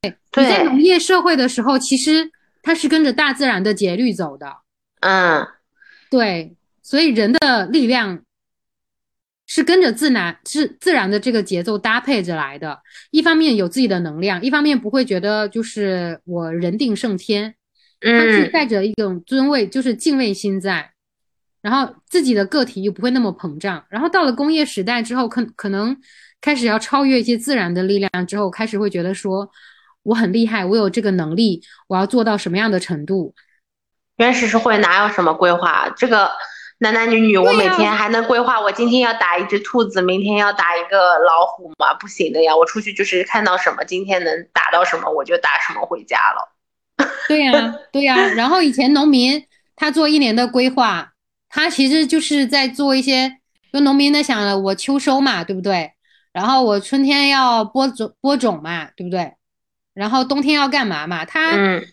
[0.01, 2.29] 对，你在农业社会的时候，其实
[2.61, 4.57] 它是跟着大自然的节律走的。
[4.99, 5.47] 嗯，
[6.09, 8.24] 对，所以人的力量
[9.47, 12.79] 是跟着自然是自然的这个节奏搭配着来的。
[13.11, 17.55] 一方面有自己的能量，一方面不会觉得就是我人定胜天，
[18.01, 20.91] 他是嗯，带着一种尊位，就是敬畏心在。
[21.61, 23.83] 然后自己的个体又不会那么膨胀。
[23.89, 25.97] 然后到了工业时代之后，可可能
[26.39, 29.49] 开始要超越一些自然的力量之后，开始会觉得说
[30.03, 33.33] 我很厉害，我有这个能力，我要做到什么样的程度？
[34.17, 35.89] 原始社会哪有什么规划？
[35.97, 36.29] 这个
[36.79, 41.93] 男男女女，我每天还能规划，我今天要打一只兔子，明天要打一个老虎吗？
[41.99, 46.51] 不行的呀，我出去就是看到什么，今天能打到什么，我就打什么回家了。
[47.27, 48.15] 对呀，对呀。
[48.33, 49.45] 然后以前农民
[49.75, 51.13] 他做一年的规划，
[51.49, 53.37] 他其实就是在做一些，
[53.71, 55.93] 就农民在想了，我秋收嘛，对不对？
[56.33, 59.33] 然后我春天要播种播种嘛，对不对？
[59.93, 61.23] 然后冬天要干嘛嘛？
[61.23, 61.85] 他嗯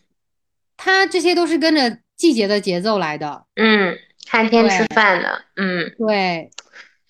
[0.76, 3.45] 他这些都是跟着季节的节奏来的。
[3.55, 3.97] 嗯，
[4.28, 5.94] 看天吃饭的，嗯。
[5.98, 6.50] 对，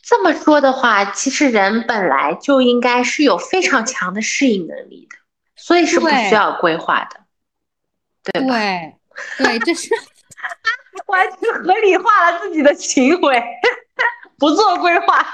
[0.03, 5.17] 这么说的话，其实人本来就应该是有非常强的适应能力的，
[5.57, 7.21] 所以是不需要规划的，
[8.33, 8.55] 对吧？
[9.39, 9.91] 对对，这是
[11.07, 13.43] 完全合理化了自己的行为，
[14.39, 15.25] 不做规划，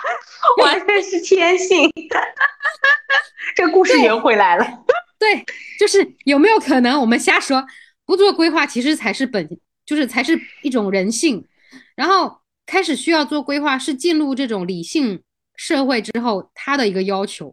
[0.62, 1.90] 完全是天性。
[3.54, 4.66] 这故事圆回来了。
[5.18, 5.44] 对，
[5.78, 7.66] 就是有没有可能我们瞎说，
[8.04, 9.48] 不做规划其实才是本，
[9.86, 11.44] 就是才是一种人性。
[11.98, 15.20] 然后开始需要做规划，是进入这种理性
[15.56, 17.52] 社会之后他的一个要求。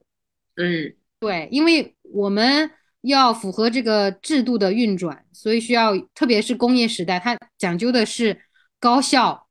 [0.56, 2.70] 嗯对，因为我们
[3.02, 8.40] 要符合这个制度的运转，所以需要，特别是工业时代，它讲究的是
[8.80, 9.48] 高效、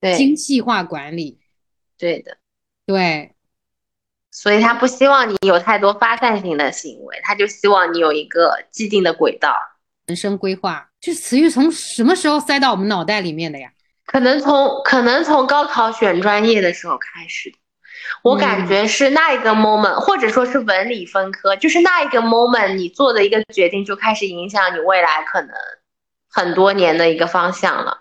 [0.00, 1.38] 对精细化管理。
[1.98, 2.38] 对的，
[2.86, 3.34] 对，
[4.30, 9.54] 所以他不希望你有太多发散性的行为，他就希望你有一个既定的轨道。
[10.06, 13.70] 人生规划这词语从什么时候塞到我们脑袋里面的呀？
[14.10, 17.54] 可能从可能从高考选专业的时候开始，
[18.24, 25.50] 我感嗯觉是那一个 moment，、或者说是文理分科，就是那一个 moment 你做的一个决定就开始影响你未来可能
[26.28, 27.98] 很多年的一个方向了。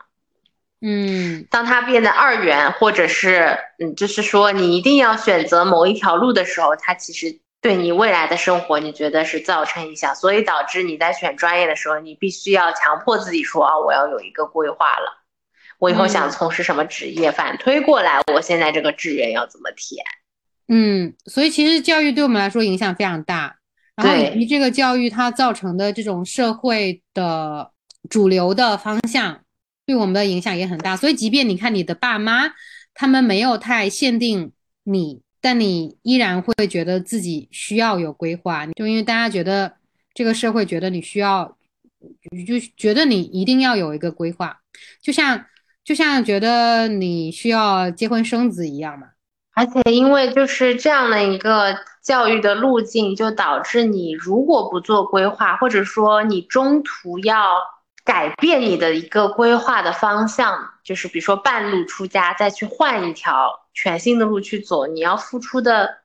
[0.82, 15.18] 嗯当它变得二元，或者是嗯，就是说你一定要选择某一条路的时候，它其实对你未来的生活，你觉得是造成影响，所以导致你在选专业的时候，你必须要强迫自己说啊，我要有一个规划了。
[15.80, 20.05] 我以后想嗯从事什么职业，反推过来，我现在这个志愿要怎么填？
[20.67, 23.57] 嗯，所以其实教育对我们来说影响非常大，
[23.95, 24.39] 然后以对。
[24.39, 27.71] 及这个教育它造成的这种社会的
[28.07, 29.41] 主流的方向，
[29.86, 30.95] 对我们的影响也很大。
[30.95, 32.51] 所以，即便你看你的爸妈，
[32.93, 34.51] 他们没有太限定
[34.84, 39.73] 你，但你依然会觉得自己需要有规划，就因为大家觉得
[40.13, 41.57] 这个社会觉得你需要，
[42.45, 44.59] 就觉得你一定要有一个规划，
[45.01, 45.45] 就像
[45.84, 49.07] 就像觉得你需要结婚生子一样嘛。
[49.55, 57.57] 而且因为就是这样的一个教育的路径，就导致你如果不做规划，或者说你中途要
[58.05, 65.97] 改变你的一个规划的方向，就是比如说半路出家，再去换一条全新的路去走，你要付出的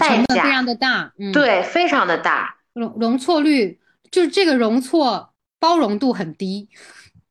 [0.00, 2.56] 代价非常的大，嗯，，对非常的大。
[2.72, 3.78] 容容错率
[4.10, 6.70] 就是这个容错包容度很低，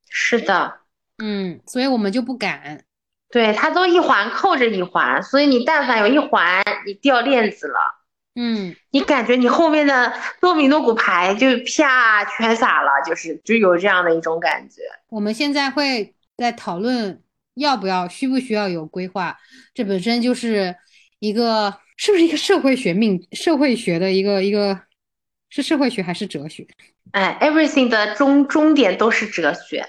[0.09, 0.75] 是的，
[1.17, 2.83] 嗯，所以我们就不敢，
[3.29, 7.79] 对，它都一环扣着一环，所以你但凡有一环你掉链子了。
[8.37, 14.81] 嗯，你感觉你后面的多米诺骨牌就啪全撒了，就是就有这样的一种感觉。
[15.07, 17.21] 我们现在会在讨论
[17.53, 19.37] 要不要需不需要有规划，
[19.73, 20.75] 这本身就是
[21.19, 24.81] 一个是不是一个社会学命社会学的一个一个
[25.49, 26.67] 是社会学还是哲学？
[27.11, 29.87] 哎，everything 的终终点都是哲学，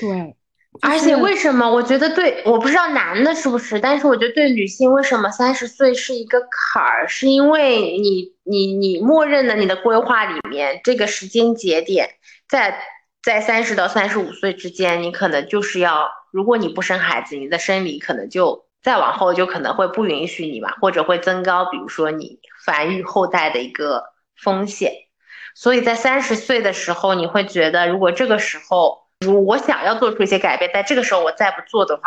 [0.00, 0.34] 对，
[0.82, 12.10] 而且为什么我觉得对，我不知道男的是不是，但是我觉得对女性为什么三十岁是一个坎儿，是因为你你你默认的你的规划里面这个时间节点
[12.48, 12.78] 在
[13.22, 24.02] 在三十到三十五岁之间，你可能就是要，如果你不生孩子，你的生理可能就再往后就可能会不允许你嘛，或者会增高，比如说你繁育后代的一个
[24.36, 24.92] 风险。
[25.54, 32.02] 所以在三十岁的时候，你会觉得，如果这个时候，如我想要做出一些改变，在这个时候我再不做的话，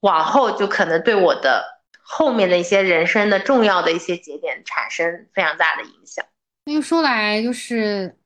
[0.00, 1.64] 往后就可能对我的
[2.02, 6.24] 后面的一些人生的重要的一些节点产生非常大的影响。
[6.64, 8.16] 因为说来就是，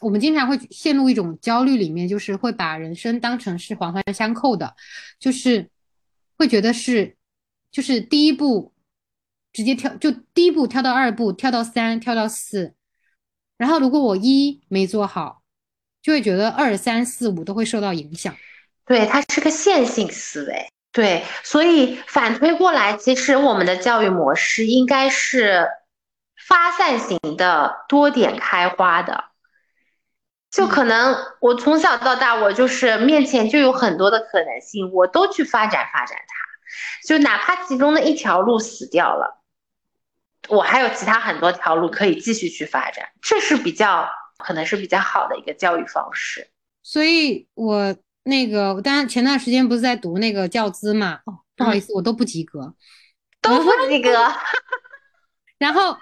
[0.00, 4.74] 我们经常会陷入一种焦虑里面，就是会把人生当成是环环相扣的，
[5.18, 5.68] 就是
[6.36, 7.16] 会觉得是，
[7.70, 8.72] 就是第一步
[9.52, 12.74] 直接跳，就第一步跳到二步，跳到三，跳到四，
[13.58, 15.39] 然后如果我一没做好，
[16.02, 18.34] 就会觉得二三四五都会受到影响。
[18.86, 20.68] 对，它是个线性思维。
[20.92, 25.68] 对，所以反推过来，其实我们的教育模式应该是
[26.48, 29.24] 发散型的、多点开花的。
[30.50, 37.06] 就可能我从小到大，我就是面前就有很多的可能性，我都去发展发展它。
[37.06, 39.44] 就哪怕其中的一条路死掉了，
[40.48, 44.08] 我还有其他很多条路可以继续去发展，这是比较
[44.40, 46.50] 可能是比较好的一个教育方式。
[46.82, 47.96] 所以，我。
[48.24, 51.14] 那个，我当然前段时间不是在读那个教资嘛？
[51.24, 52.74] 哦，不好意思，我都不及格，
[53.40, 54.10] 都不及格。
[55.56, 55.96] 然后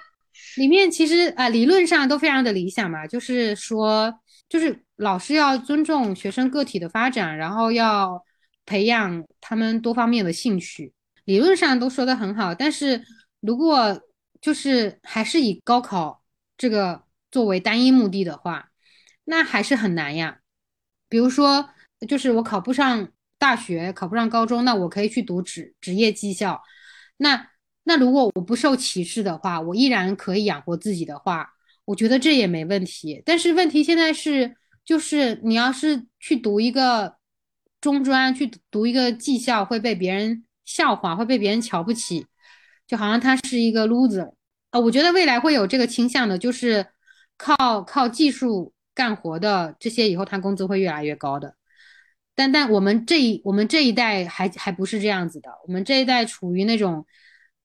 [0.57, 4.13] 里面其实啊，理论上都非常的理想嘛，就是说，
[4.49, 8.21] 就是老师要尊重学生个体的发展，然后要
[8.67, 10.93] 培养他们多方面的兴趣，
[11.25, 12.53] 理论上都说的很好。
[12.53, 13.01] 但是
[13.41, 13.99] 如果
[14.41, 16.21] 就是还是以高考
[16.57, 17.01] 这个
[17.31, 18.71] 作为单一目的的话，
[19.25, 20.39] 那还是很难呀。
[21.09, 21.71] 比如说。
[22.07, 23.09] 就是我考不上
[23.41, 26.63] 大学，考不上高中，那我可以去读职职业技校。
[27.17, 27.51] 那
[27.83, 31.51] 那如果我不受歧视的话，我依然可以养活自己的话，
[31.87, 33.21] 我觉得这也没问题。
[33.27, 34.55] 但是问题现在是，
[34.85, 37.17] 就是你要是去读一个
[37.81, 42.27] 中专，去读一个技校，会被别人笑话，会被别人瞧不起，
[42.87, 44.35] 就好像他是一个 loser
[44.71, 44.79] 啊。
[44.79, 46.87] 我觉得未来会有这个倾向的，就是
[47.39, 51.55] 靠靠技术干活的这些，以后他工资会越来越高的。
[52.35, 57.05] 但但我们这一我们这一代还还不是这样子的，我们这一代处于那种，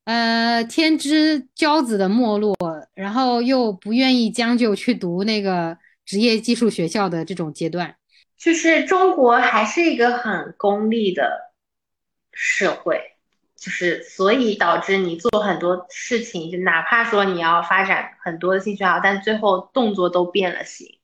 [0.05, 2.55] 呃天之骄子的没落，
[2.95, 7.95] 然后又不愿意将就去读那个职业技术学校的这种阶段，
[8.35, 11.53] 就是中国还是一个很功利的
[12.31, 12.99] 社会，
[13.63, 20.99] 就是所以导致你做很多事情，就哪怕说你要发展很多的兴趣爱好，但最后动作都变了形，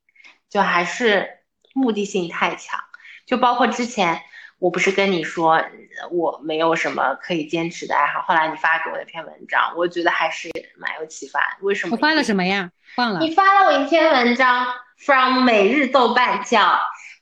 [0.49, 1.39] 就还是
[1.73, 2.77] 目的性太强。
[3.25, 4.21] 就包括之前，
[4.59, 5.63] 我不是跟你说
[6.11, 11.39] 我没有什么可以坚持的爱好，后来你发给我那篇文章，我觉得还是蛮有启发。
[11.61, 11.95] 为什么？
[11.95, 12.69] 我发了什么呀？
[12.97, 13.21] 忘了。
[13.21, 16.77] 你发了我一篇文章，from 每日豆瓣叫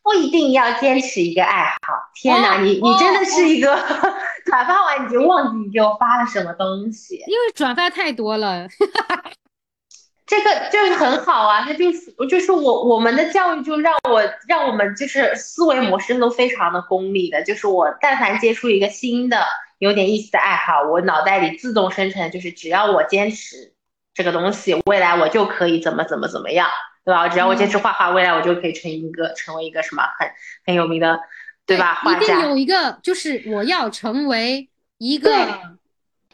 [0.08, 1.94] 不一定要坚持一个爱好。
[2.16, 3.76] 天哪，你你真的是一个
[4.46, 8.66] 转发完你就忘记你给我发了什么东西，因为转发太多了。
[10.26, 12.00] 这个就是很好啊，他就是
[12.30, 19.44] 就是我我们的教育就让我让我们就是思维模式都非常的功利的，就是我但凡接触一个新的
[19.80, 23.74] 有点意思的爱好，我脑袋里自动生成就是只要我坚持
[24.14, 26.70] 这个东西，未来我就可以怎么怎么怎么样，
[27.08, 27.30] 对吧？
[27.30, 30.30] 只要我坚持画画，未来我就可以成一个成为一个什么很
[30.66, 31.18] 很有名的，
[31.66, 32.02] 对吧？
[32.04, 35.32] 画家一定有一个就是我要成为一个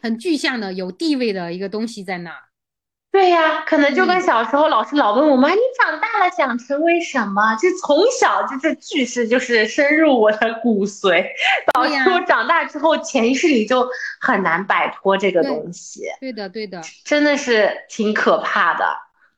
[0.02, 2.32] 很具象的有地位的一个东西在那。
[3.12, 7.56] 对呀，可能就跟小时候老师老问我们，你长大了想成为什么？
[7.58, 11.24] 就从小就这句式就是深入我的骨髓，
[11.72, 13.88] 导致我长大之后潜意识里就
[14.20, 16.02] 很难摆脱这个东西。
[16.20, 18.84] 对的，对的，真的是挺可怕的。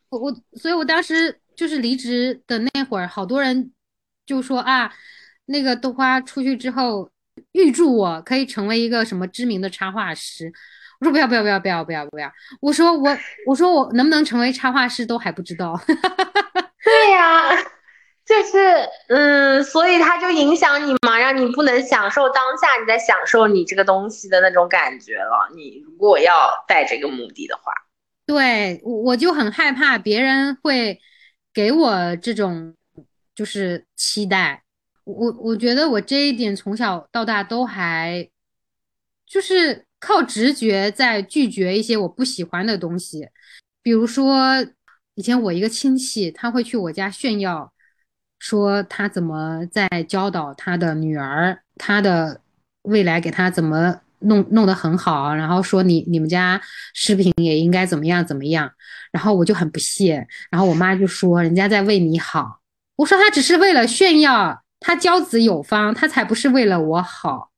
[0.10, 3.72] 我我，所以我当时就是离职的那会儿，好多人
[4.26, 4.92] 就说啊，
[5.46, 7.10] 那个豆花出去之后，
[7.54, 10.52] 预祝我可以成为一个什么知名的插画师。
[11.00, 12.32] 我说不要不要不要不要不要不要！
[12.62, 15.78] 我说我 我说我能不能成为插画师都还不知道。
[16.82, 17.52] 对呀，
[18.26, 25.50] 就是嗯，所以它就影响你嘛，让你不能享受当下你在享受你这个东西的那种感觉了。
[25.54, 27.74] 你如果要带这个目的的话，
[28.26, 31.00] 对我我就很害怕别人会
[31.54, 32.76] 给我这种
[33.34, 34.64] 就是期待。
[35.04, 38.30] 我我觉得我这一点从小到大都还
[39.26, 39.86] 就是。
[39.98, 43.28] 靠直觉在拒绝一些我不喜欢的东西，
[43.82, 44.64] 比如说
[45.16, 47.74] 以前我一个亲戚，他会去我家炫耀，
[48.38, 52.42] 说他怎么在教导他的女儿，他的
[52.84, 56.62] 未来给他怎么弄弄得很好，然后说你你们家
[56.94, 58.72] 视频也应该怎么样怎么样，
[59.12, 62.60] 然后我就很不屑，然后我妈就说人家在为你好，
[62.96, 67.50] 我说他只是为了炫耀，他教子有方，他才不是为了我好。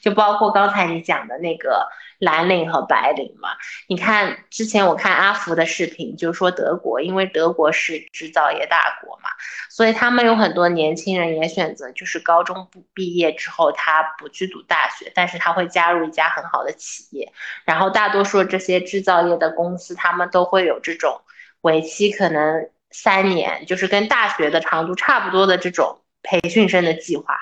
[0.00, 1.86] 就包括刚才你讲的那个
[2.20, 3.48] 蓝领和白领嘛，
[3.88, 9.30] 你看之前我看阿福的视频，就说德国，因为德国是制造业大国嘛，
[9.70, 17.32] 所以他们有很多年轻人也选择就是高中不毕业之后他不去读大学，但是他会加入一家很好的企业，
[17.64, 21.22] 然后大多数这些制造业的公司，他们都会有这种
[21.62, 27.38] 为期可能三年，就是跟大学的长度差不多的这种培训生的计划。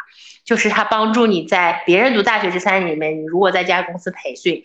[0.49, 4.64] 就是他帮助你在别人读大学这三年里面，你如果在这家公司培训，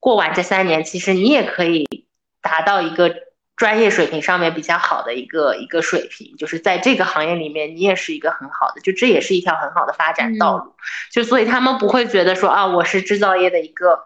[0.00, 1.86] 过完这三年，其实你也可以
[2.40, 3.14] 达到一个
[3.54, 10.74] 专业水平上面比较好的一个一个水平，就是在这个行业里面，你也是一个很好的，就这也是一条很好的发展道路。
[11.12, 14.00] 就所以他们不会觉得说啊，我是制造业的一个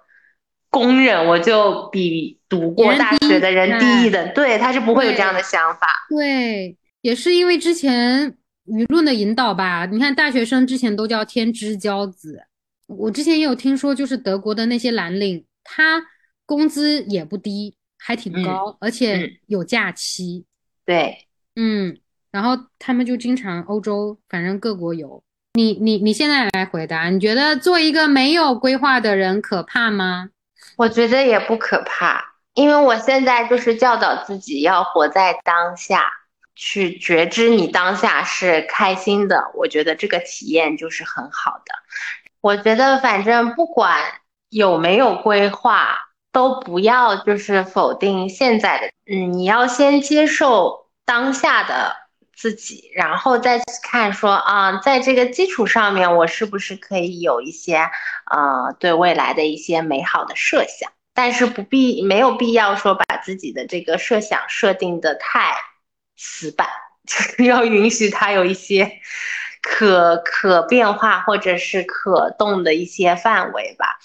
[0.69, 5.89] 工人，我就比读过大学的人低一等，对，他是不会有这样的想法。
[6.11, 8.37] 对，也是因为之前
[8.67, 9.87] 舆论的引导吧。
[9.87, 12.43] 你看，大学生之前都叫天之骄子，
[12.87, 16.03] 我之前也有听说，就是德国的那些蓝领，他
[16.45, 17.77] 工资也不低。
[17.99, 20.45] 还挺高，而且有假期。
[20.85, 21.99] 对，嗯，
[22.31, 25.25] 然后他们就经常欧洲，反正各国有。
[25.55, 30.29] 你你你现在来回答，你觉得做一个没有规划的人可怕吗？
[30.77, 32.23] 我觉得也不可怕，
[32.55, 36.05] 因为我现在就是教导自己要活在当下，
[36.57, 39.53] 去觉知你当下是开心的。
[39.55, 41.75] 我觉得这个体验就是很好的。
[42.41, 44.03] 我觉得反正不管
[44.49, 46.03] 有没有规划。
[46.33, 51.97] 都不要就是否定现在的，嗯，你要先接受当下的
[52.35, 57.91] 自己，然后再看说啊，在这个基础上面，我是不是可以有一些
[58.31, 65.57] 呃对未来的一些美好的设想，但是不必没有必要说把自己的这个设想设定的太
[66.17, 66.67] 死板，
[67.45, 68.91] 要允许它有一些
[69.63, 73.99] 可可变化或者是可动的一些范围吧。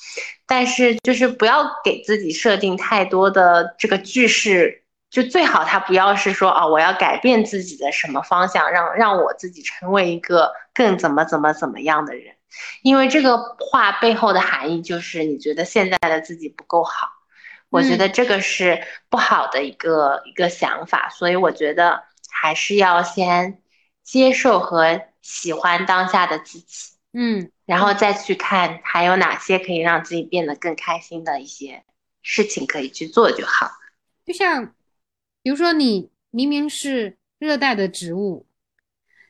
[0.45, 12.35] 但是就是不要给自己设定太多的这个句式，就最好他不要是说啊，我要改变自己的什么方向，让让我自己成为一个更怎么怎么怎么样的人，
[12.81, 17.07] 因为这个话背后的含义就是你觉得现在的自己不够好，
[17.71, 23.61] 我觉得这个是不好的一个一个想法，所以我觉得还是要先
[24.03, 26.91] 接受和喜欢当下的自己。
[27.13, 31.83] 嗯，然后再去看还有哪些可以让自己变得更开心的一些
[32.21, 33.71] 事情可以去做就好。
[34.25, 34.73] 就像，
[35.41, 38.45] 比如说你明明是热带的植物，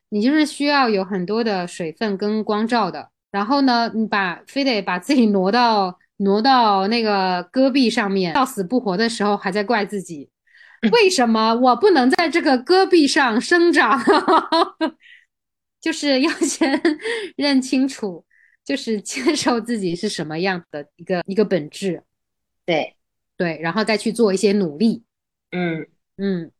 [0.10, 3.12] 你就是需要有很多的水分跟光照的。
[3.32, 10.30] 然后呢，你把非得把自己挪到挪到那个戈壁上面，到死不活的时候还在怪自己，
[10.92, 14.00] 为什么我不能在这个戈壁上生长？
[15.82, 16.80] 就是要先
[17.36, 18.26] 认清楚，
[18.64, 22.04] 就是接受自己是什么样的一个一个本质，
[22.66, 22.96] 对。
[23.38, 25.04] 对，然后再去做一些努力，
[25.52, 25.88] 嗯。
[26.18, 26.52] 嗯，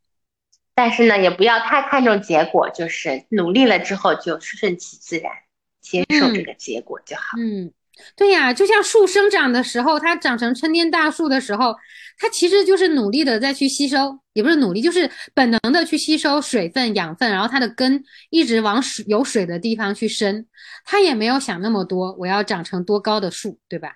[0.74, 5.32] 但是呢，也不要太看重结果，就是努力了之后就顺其自然，
[5.80, 7.72] 接受这个结果就好，嗯。
[8.16, 11.76] 对呀，就像树生长的时候，它长成参天大树的时候，
[12.18, 20.46] 它其实就是努力的在去吸收，也不是努力，就是本能的去吸收水分、养分，然后它的根一直往水有水的地方去伸，
[20.86, 23.94] 它也没有想那么多，我要长成多高的树，对吧？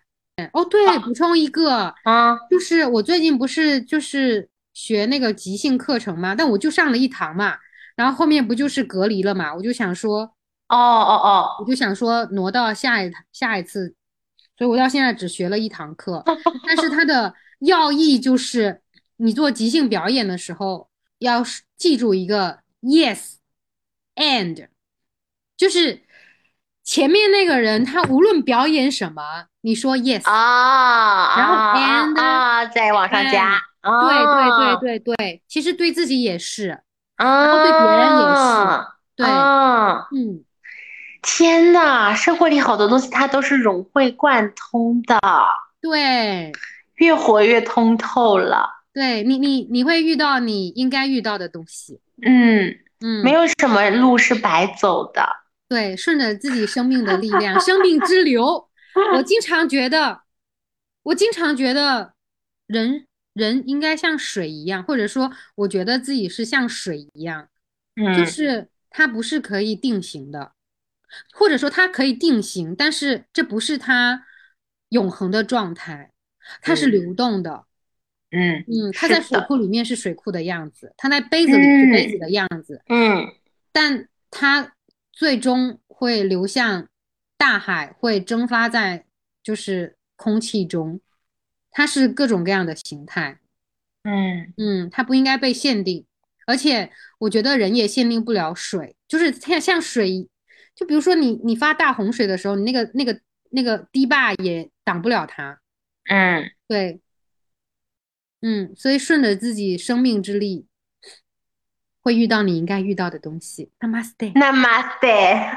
[0.53, 7.55] 哦，对，补充一个啊，就是我最近不是就是学那个即兴课程嘛，但我就上了一堂嘛，
[7.95, 10.34] 然后后面不就是隔离了嘛，我就想说。
[10.67, 13.93] 哦哦哦，我就想说挪到下一下一次，
[14.57, 16.23] 所以我到现在只学了一堂课，
[16.65, 18.81] 但是它的要义就是
[19.17, 20.89] 你做即兴表演的时候
[21.19, 21.43] 要
[21.77, 23.35] 记住一个 yes
[24.15, 24.67] and，
[25.55, 26.01] 就是
[26.83, 36.81] 前面那个人他无论表演什么，你说 yes 啊，然后 and 啊，再往上加，对对对对对，其实对自己也是，
[37.17, 39.27] 然后对别人也是，对，
[40.11, 40.43] 嗯。
[41.27, 45.19] 天呐，生活里好多东西它都是融会贯通的，
[45.81, 46.51] 对，
[46.97, 48.69] 越活越通透了。
[48.93, 51.99] 对你，你你会遇到你应该遇到的东西。
[52.21, 55.27] 嗯嗯，没有什么路是白走的。
[55.67, 58.69] 对，顺着自己生命的力量，生命之流。
[59.15, 60.21] 我经常觉得，
[61.03, 62.13] 我经常觉得，
[62.67, 67.47] 人人应该像水一样，或者说，我觉得自己是像水一样，
[67.95, 70.51] 嗯，就是它不是可以定型的。
[71.33, 74.25] 或者说它可以定型，但是这不是它
[74.89, 76.11] 永恒的状态，
[76.61, 77.65] 它是流动的。
[78.31, 82.81] 嗯嗯，它在水库里面是水库的样子，它在杯子里是杯子的样子。
[82.89, 83.25] 嗯，
[83.71, 84.73] 但它
[85.11, 86.87] 最终会流向
[87.37, 89.05] 大海，会蒸发在
[89.41, 90.99] 就是空气中，
[91.71, 93.39] 它是各种各样的形态。
[94.03, 96.05] 嗯嗯，它不应该被限定，
[96.45, 100.27] 而且我觉得人也限定不了水，就是像像水。
[100.75, 103.19] 就比如说你你发大洪水的时候，你那个那个
[103.51, 105.59] 那个堤坝也挡不了它。
[106.09, 106.99] 嗯，对，
[108.41, 110.67] 嗯，所以顺着自己生命之力，
[112.01, 113.71] 会遇到你应该遇到的东西。
[113.79, 115.55] Namaste，Namaste。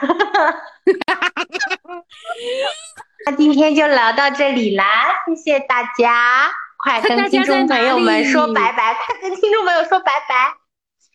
[3.26, 4.84] 那今天就聊到这里啦，
[5.26, 6.50] 谢谢大家。
[6.78, 10.54] 快跟听众朋友们说拜拜，快跟听众朋友说拜拜。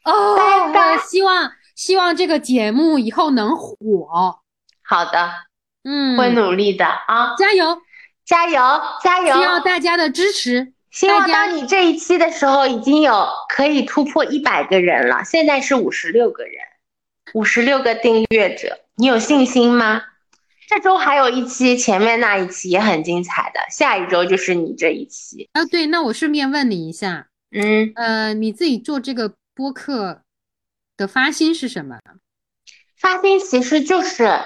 [0.03, 4.39] 哦，拜拜我希望希望这个节目以后能火。
[4.81, 5.31] 好的，
[5.83, 7.77] 嗯，会努力的啊，加油，
[8.25, 8.59] 加油
[9.01, 9.35] 加油！
[9.35, 10.73] 需要大家的支持。
[10.91, 16.53] 希望当你这一期的时候，已经有可以突破一百个人了，现在是五十六个人，
[17.33, 20.03] 五十六个订阅者，你有信心吗？
[20.67, 25.49] 这周还有一期，前面那一期也很精彩的，下一周就是你这一期。
[25.53, 30.21] 啊，对，那我顺便问你一下，嗯，呃，你自己做这个播客
[31.03, 31.97] 的发心是什么？
[32.97, 34.39] 发心其实就是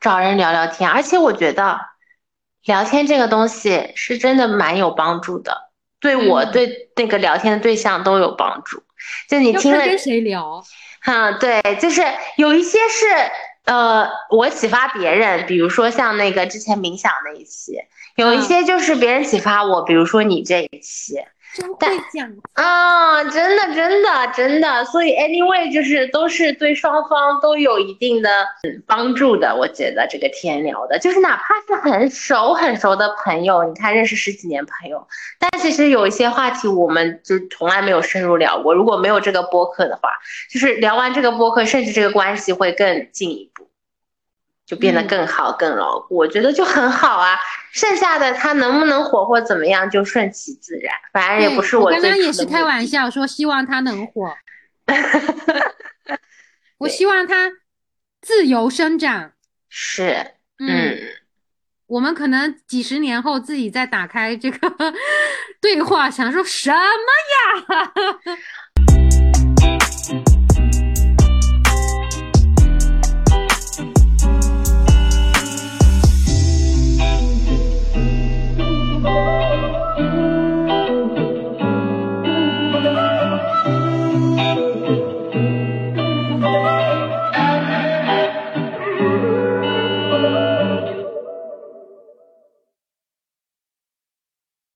[0.00, 1.78] 找人聊聊天，而且我觉得
[2.64, 5.70] 聊天这个东西是真的蛮有帮助的，
[6.00, 8.82] 对我嗯对那个聊天的对象都有帮助。
[9.28, 10.64] 就你听了跟谁聊。
[11.04, 12.02] 嗯，对，就是
[12.36, 13.06] 有一些是
[13.64, 17.78] 呃，我启发别人，比如说像那个之前冥想那一期，
[18.16, 21.16] 有一嗯些就是别人启发我，比如说你这一期，
[21.54, 22.30] 真但会讲。
[22.54, 28.28] 啊，真的，真的，真的，所以 anyway 就是都是对双方都有一定的
[28.62, 35.06] 嗯帮助的，我觉得这个天聊的，就是哪怕是很熟很熟的朋友，你看认识十几年朋友，
[35.38, 40.10] 但其实有一些话题我们就从来没有深入聊过，如果没有这个播客的话，
[40.50, 43.69] 就是聊完这个播客，甚至这个关系会更进一步。
[44.70, 47.36] 就变得嗯更好、更牢固，我觉得就很好啊。
[47.72, 54.32] 剩下的他能不能火或怎么样，就顺其自然，反正也不是我刚最初刚也是开玩笑说，希望他能火。
[56.78, 57.50] 我希望他
[58.22, 59.32] 自由生长。
[59.68, 60.98] 是，嗯，嗯，
[61.88, 64.72] 我们可能几十年后自己再打开这个
[65.60, 67.92] 对话，想说什么呀？